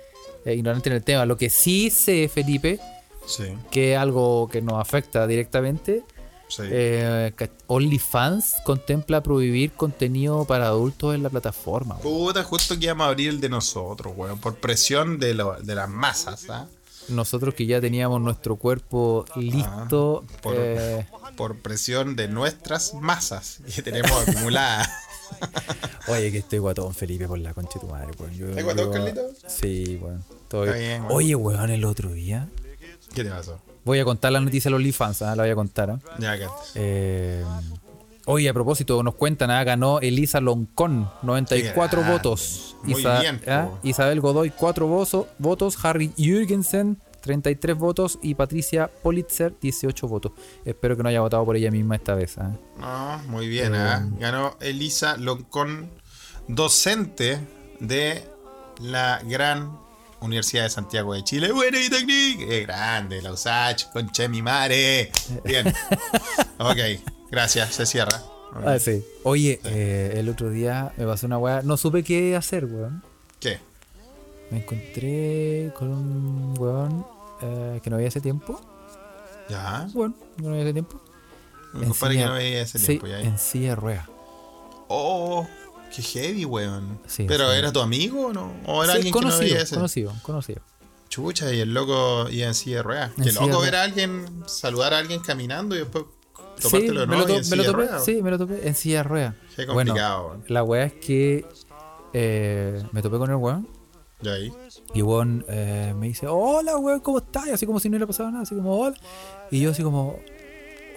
[0.46, 1.26] eh, ignorante en el tema.
[1.26, 2.80] Lo que sí sé, Felipe,
[3.28, 6.04] Sí, que es algo que nos afecta directamente,
[6.50, 6.64] sí.
[6.66, 7.32] eh,
[7.68, 11.98] OnlyFans contempla prohibir contenido para adultos en la plataforma.
[12.00, 14.40] Puta, justo que íbamos a abrir el de nosotros, weón.
[14.40, 16.68] Por presión de, lo- de las masas, ¿ah?
[17.10, 20.26] Nosotros que ya teníamos nuestro cuerpo listo.
[20.42, 24.90] Por, eh, por presión de nuestras masas que tenemos acumuladas.
[26.08, 28.34] oye, que estoy guatón, Felipe, por la concha de tu madre, weón.
[28.50, 29.22] ¿Estás guatón, yo- Carlito?
[29.48, 30.24] Sí, weón.
[30.50, 31.14] Todo bien, weón.
[31.16, 32.50] Oye, weón, el otro día.
[33.14, 33.58] ¿Qué te pasó?
[33.88, 35.34] Voy a contar la noticia de los OnlyFans, ¿ah?
[35.34, 35.92] la voy a contar.
[35.92, 36.00] ¿ah?
[36.20, 36.46] Ya, que.
[36.76, 37.46] Eh,
[38.26, 39.64] oye, a propósito, nos cuentan, ¿ah?
[39.64, 42.12] ganó Elisa Loncón, 94 Qué grande.
[42.12, 42.76] votos.
[42.84, 43.70] Muy bien, ¿ah?
[43.84, 45.78] Isabel Godoy, 4 votos, votos.
[45.86, 48.20] Harry Jürgensen, 33 votos.
[48.22, 50.34] Y Patricia Politzer, 18 votos.
[50.66, 52.38] Espero que no haya votado por ella misma esta vez.
[52.40, 52.52] ¿ah?
[52.78, 54.06] No, muy bien, ¿ah?
[54.20, 55.90] Ganó Elisa Loncón,
[56.50, 57.40] docente
[57.80, 58.22] de
[58.82, 59.87] la gran
[60.22, 61.52] Universidad de Santiago de Chile.
[61.52, 62.54] Buena y técnica.
[62.54, 65.12] Es grande, la USACH, concha de mi madre.
[65.44, 65.68] Bien.
[66.58, 66.78] ok,
[67.30, 68.22] gracias, se cierra.
[68.66, 69.06] Ah, sí.
[69.24, 71.62] Oye, eh, el otro día me pasó una weá.
[71.62, 73.04] No supe qué hacer, weón.
[73.40, 73.60] ¿Qué?
[74.50, 77.06] Me encontré con un weón
[77.42, 78.60] eh, que no había hace tiempo.
[79.50, 79.88] ¿Ya?
[79.94, 81.02] Bueno, no había hace tiempo.
[81.74, 83.22] En compadre que no veía ese sí, tiempo ya.
[83.22, 84.08] en silla de ruedas.
[84.88, 85.46] Oh,
[85.96, 87.00] qué heavy, weón.
[87.08, 87.58] Sí, ¿Pero sí.
[87.58, 88.54] era tu amigo o no?
[88.66, 89.76] ¿O era Sí, alguien que no ese?
[89.76, 90.62] conocido, conocido.
[91.10, 93.16] Chucha, y el loco iba en silla de ruedas.
[93.16, 96.06] De loco ver a alguien, saludar a alguien caminando y después
[96.58, 98.32] Sí, topártelo de me nuevo lo, y to- en me silla lo topé, sí, me
[98.32, 99.36] lo topé en silla de ruedas.
[99.56, 100.44] Qué Bueno, complicado, weón.
[100.48, 101.46] la weá es que
[102.14, 103.68] eh, me topé con el weón
[104.22, 104.52] Ya ahí.
[104.94, 107.48] y weón eh, me dice, hola weón, ¿cómo estás?
[107.48, 108.96] Y así como si no le pasaba nada, así como, hola.
[109.52, 110.18] Y yo así como,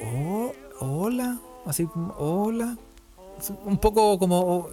[0.03, 2.76] oh, hola, así como, hola.
[3.64, 4.68] Un poco como,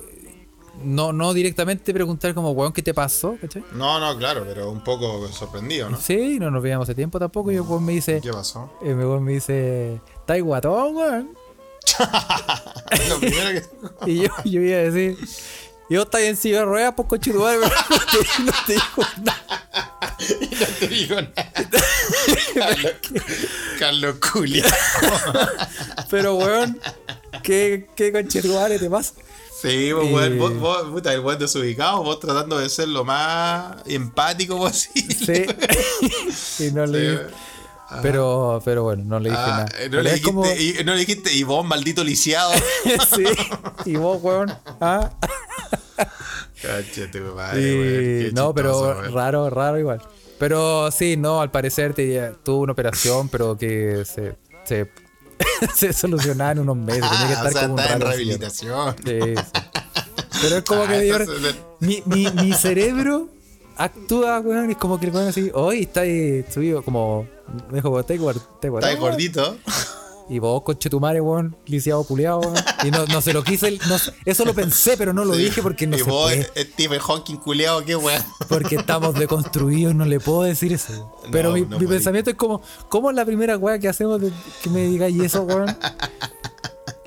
[0.84, 3.38] no, no directamente preguntar como, weón, ¿qué te pasó?
[3.40, 3.64] ¿Cachai?
[3.74, 6.00] No, no, claro, pero un poco sorprendido, ¿no?
[6.00, 7.52] Sí, no nos veíamos hace tiempo tampoco.
[7.52, 8.72] Y el weón me dice, ¿Qué pasó?
[8.82, 11.30] el weón me dice, ¿estás guatón, weón?
[13.10, 13.64] Lo primero que.
[14.12, 15.18] Y yo, yo iba a decir,
[15.90, 19.78] yo estoy en silla de ruedas, pues conchetumare, no te, no te dijo nada.
[20.60, 21.52] no te digo nada.
[22.54, 22.94] Carlos,
[23.80, 24.66] Carlos Culia.
[26.10, 26.80] Pero weón,
[27.44, 29.14] ¿qué, qué conchetumare te pasa?
[29.62, 30.38] Sí, pues, weón, Eh.
[30.38, 35.16] vos, vos, puta, el weón desubicado, vos tratando de ser lo más empático posible.
[36.58, 36.64] Sí.
[36.68, 37.20] y no le.
[38.02, 39.88] Pero, pero bueno, no le dije Ah, nada.
[39.90, 42.52] no, le dijiste, como- y, no le dijiste, y vos, maldito lisiado.
[43.16, 43.24] sí.
[43.86, 44.54] Y vos, weón.
[44.82, 45.10] ¿ah?
[46.62, 49.14] Cache tu madre, Y- no, pero weón.
[49.14, 50.02] raro, raro igual.
[50.38, 54.36] Pero sí, no, al parecer te, tuvo una operación, pero que se,
[54.66, 54.92] se,
[55.76, 57.02] se solucionaba en unos meses.
[57.10, 58.18] Tenía que Ah, estar o sea, como un está en rato así.
[58.24, 58.96] rehabilitación.
[59.06, 59.62] Sí, sí.
[60.42, 61.18] Pero es como Ah, que yo-
[61.80, 63.30] mi, mi, mi cerebro
[63.76, 67.28] actúa, weón, es como que el weón así, hoy está ahí subido, como,
[67.70, 68.16] me dijo, Está
[68.96, 69.58] gordito.
[70.30, 72.56] Y vos, conchetumare, weón, lisiado culiado, weón.
[72.84, 75.44] Y no, no se lo quise, no eso lo pensé, pero no lo Sí.
[75.44, 76.44] dije porque no y se vos, puede.
[76.74, 78.22] Stephen Hawking culeado, qué weón.
[78.50, 81.16] Porque estamos deconstruidos, no le puedo decir eso.
[81.32, 84.20] Pero No, mi, no mi pensamiento es como, ¿cómo es la primera weá que hacemos
[84.20, 85.76] de que me digáis eso, weón?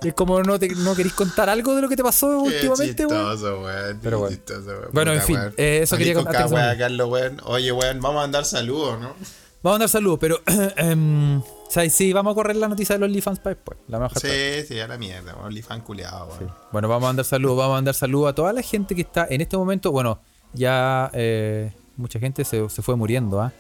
[0.03, 3.05] Es como no, te, no queréis contar algo de lo que te pasó Qué últimamente,
[3.05, 3.33] weón.
[3.33, 3.99] chistoso, weón.
[4.03, 4.35] Pero bueno.
[4.35, 4.89] chistoso, weón.
[4.93, 6.49] Bueno, en fin, eh, eso quería con contar.
[6.79, 7.39] Carlos, weón.
[7.45, 9.15] Oye, weón, vamos a mandar saludos, ¿no?
[9.63, 10.41] Vamos a dar saludos, pero
[10.77, 13.79] em, o sea, sí, vamos a correr la noticia de los OnlyFans para después.
[13.89, 14.63] La mejor parte.
[14.63, 15.37] Sí, sí, a la mierda.
[15.37, 16.53] OnlyFans culeado, weón.
[16.73, 19.27] Bueno, vamos a mandar saludos, vamos a mandar saludos a toda la gente que está
[19.29, 19.93] en este momento.
[19.93, 20.21] Bueno,
[20.55, 23.53] ya eh, mucha gente se, se fue muriendo, ¿ah?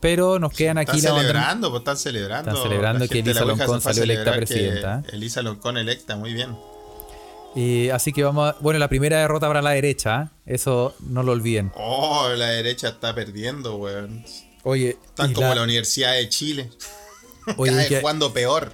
[0.00, 2.50] Pero nos quedan aquí Están la celebrando, pues están celebrando.
[2.50, 5.10] Están celebrando que Elisa Loncón salió electa presidenta, ¿eh?
[5.12, 6.56] Elisa Loncón electa, muy bien.
[7.54, 10.30] Y así que vamos a, Bueno, la primera derrota para la derecha, ¿ah?
[10.44, 11.70] Eso no lo olviden.
[11.76, 14.24] Oh, la derecha está perdiendo, weón.
[14.64, 14.96] Oye,
[15.28, 16.70] y como la- la Universidad de Chile.
[17.56, 18.72] Oye, Cada vez que- jugando peor.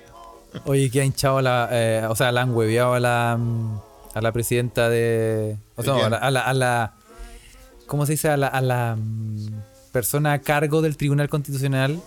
[0.64, 1.68] Oye, que ha hinchado la.
[1.70, 3.36] eh, o sea, la han hueveado a la.
[3.38, 3.80] mm,
[4.14, 5.56] A la presidenta de.
[5.76, 6.94] O ¿De sea, no, a la, a la, a la-
[7.86, 8.28] ¿cómo se dice?
[8.28, 9.48] A la, a la, mm,
[9.92, 12.00] persona a cargo del Tribunal Constitucional,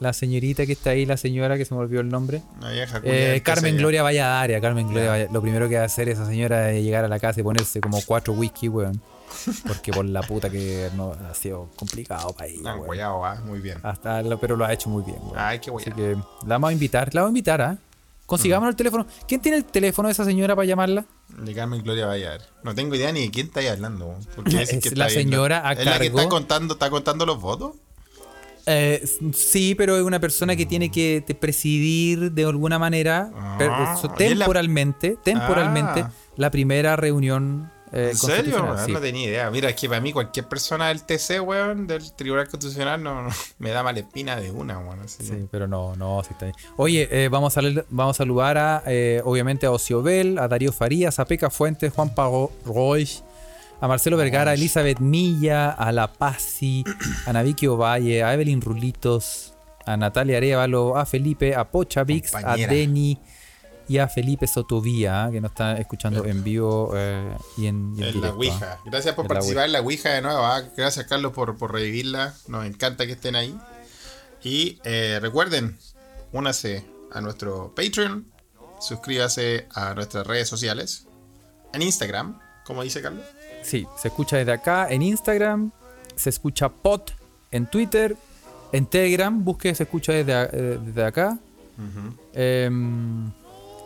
[0.00, 2.42] la señorita que está ahí, la señora que se me olvidó el nombre.
[2.58, 3.76] Una vieja Eh, Carmen.
[3.76, 7.04] Gloria Valladaria, Carmen Gloria Valla- Lo primero que va a hacer esa señora es llegar
[7.04, 9.00] a la casa y ponerse como cuatro whisky, weón.
[9.66, 13.78] Porque por la puta que no ha sido complicado para ella, guayao, ah, muy bien.
[13.82, 15.34] Hasta lo- pero lo ha hecho muy bien, weón.
[15.38, 15.96] Ay, qué Así guayao.
[15.96, 16.12] que
[16.46, 17.78] la vamos a invitar, la vamos a invitar, ¿ah?
[18.26, 19.06] Consigamos el teléfono.
[19.28, 21.04] ¿Quién tiene el teléfono de esa señora para llamarla?
[21.28, 22.40] De Carmen Gloria Bayar.
[22.62, 24.14] No tengo idea ni de quién estáis hablando.
[24.34, 26.18] Porque Es que la señora a ¿Es la que cargo.
[26.20, 27.72] está contando, está contando los votos?
[28.66, 29.04] Eh,
[29.34, 36.00] sí, pero es una persona que tiene que presidir de alguna manera, Ah, temporalmente, temporalmente,
[36.00, 36.10] Ah.
[36.36, 38.76] la primera reunión eh, ¿En serio?
[38.84, 38.90] sí.
[38.90, 39.50] No tenía idea.
[39.52, 43.30] Mira, es que para mí cualquier persona del TC, weón, del Tribunal Constitucional, no, no,
[43.58, 45.00] me da mala espina de una, weón.
[45.02, 45.24] así.
[45.24, 46.56] Sí, pero no, no, sí está bien.
[46.76, 51.20] Oye, eh, vamos, a, vamos a saludar a, eh, obviamente, a Ociobel, a Darío Farías,
[51.20, 53.08] a Peca Fuentes, Juan Pago Roy,
[53.80, 56.82] a Marcelo Vergara, a Elizabeth Milla, a La Pazzi,
[57.26, 59.54] a Naviki Ovalle, a Evelyn Rulitos,
[59.86, 62.72] a Natalia Arevalo, a Felipe, a Pocha Vix, a Compañera.
[63.86, 68.08] Y a Felipe Sotovía, que nos está escuchando en vivo eh, y en, y en
[68.08, 68.34] En la directo, ¿ah?
[68.36, 68.78] Ouija.
[68.86, 70.38] Gracias por En la participar en la Ouija de nuevo.
[70.38, 70.62] ah.
[70.76, 72.34] Gracias, Carlos, por, por revivirla.
[72.48, 73.58] Nos encanta que estén ahí.
[74.42, 75.78] Y eh, recuerden,
[76.32, 78.26] únase a nuestro Patreon.
[78.80, 81.06] Suscríbase a nuestras redes sociales.
[81.72, 83.24] En Instagram, como dice Carlos.
[83.62, 85.72] Sí, se escucha desde acá en Instagram,
[86.16, 87.12] se escucha pot
[87.50, 88.16] en Twitter,
[88.72, 91.38] en Telegram, busque se escucha desde, eh, desde acá.
[92.34, 93.30] Em,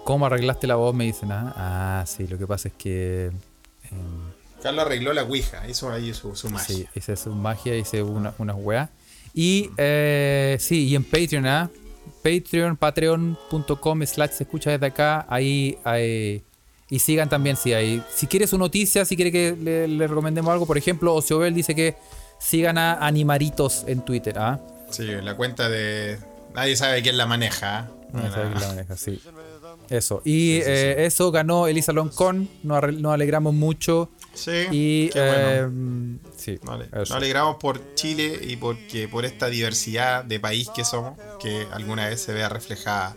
[0.08, 0.94] ¿Cómo arreglaste la voz?
[0.94, 3.26] Me dicen, ah, ah, sí, lo que pasa es que
[3.90, 4.32] em,
[4.62, 5.68] Carlos arregló la Ouija.
[5.68, 6.74] Hizo ahí su, su magia.
[6.76, 8.88] sí, hice su magia, hice una, unas weas.
[9.34, 11.68] Y eh, sí, y en Patreon, ¿ah?
[12.24, 15.26] Patreon, patreon.com slash se escucha desde acá.
[15.28, 16.42] Ahí, ahí-
[16.88, 18.02] y sigan también, si hay.
[18.10, 21.74] Si quieres su noticia, si quiere que le, le recomendemos algo, por ejemplo, Ociobel dice
[21.74, 21.96] que
[22.38, 24.58] sigan a Animaritos en Twitter, ¿ah?
[24.88, 26.18] Sí, la cuenta de.
[26.54, 27.80] Nadie sabe quién la maneja.
[27.80, 27.88] ¿ah?
[28.10, 29.20] No sé Bueno, quién la maneja, sí.
[29.88, 30.22] Eso.
[30.24, 32.48] Y eh, eso ganó Elisa Loncón.
[32.62, 34.10] Nos, nos alegramos mucho.
[34.34, 36.18] Sí, Y qué bueno.
[36.24, 36.88] eh, sí, Vale.
[36.92, 42.08] Nos alegramos por Chile y porque por esta diversidad de país que somos, que alguna
[42.08, 43.16] vez se vea reflejada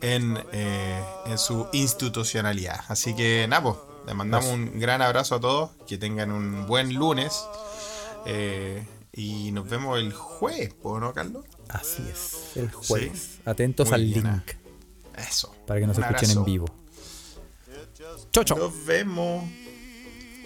[0.00, 2.80] en, eh, en su institucionalidad.
[2.88, 3.76] Así que, nada, pues,
[4.06, 7.44] les mandamos un gran abrazo a todos, que tengan un buen lunes
[8.24, 11.44] eh, y nos vemos el jueves, ¿po, ¿no, Carlos?
[11.68, 13.18] Así es, el jueves.
[13.36, 13.40] Sí.
[13.44, 14.65] Atentos Muy al bien, link
[15.16, 15.54] Eso.
[15.66, 16.66] para que nos escuchen en vivo.
[18.32, 18.58] Chau, chau.
[18.58, 19.44] Nos vemos.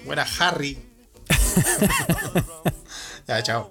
[0.04, 0.78] Buena Harry.
[3.26, 3.70] ya, chao.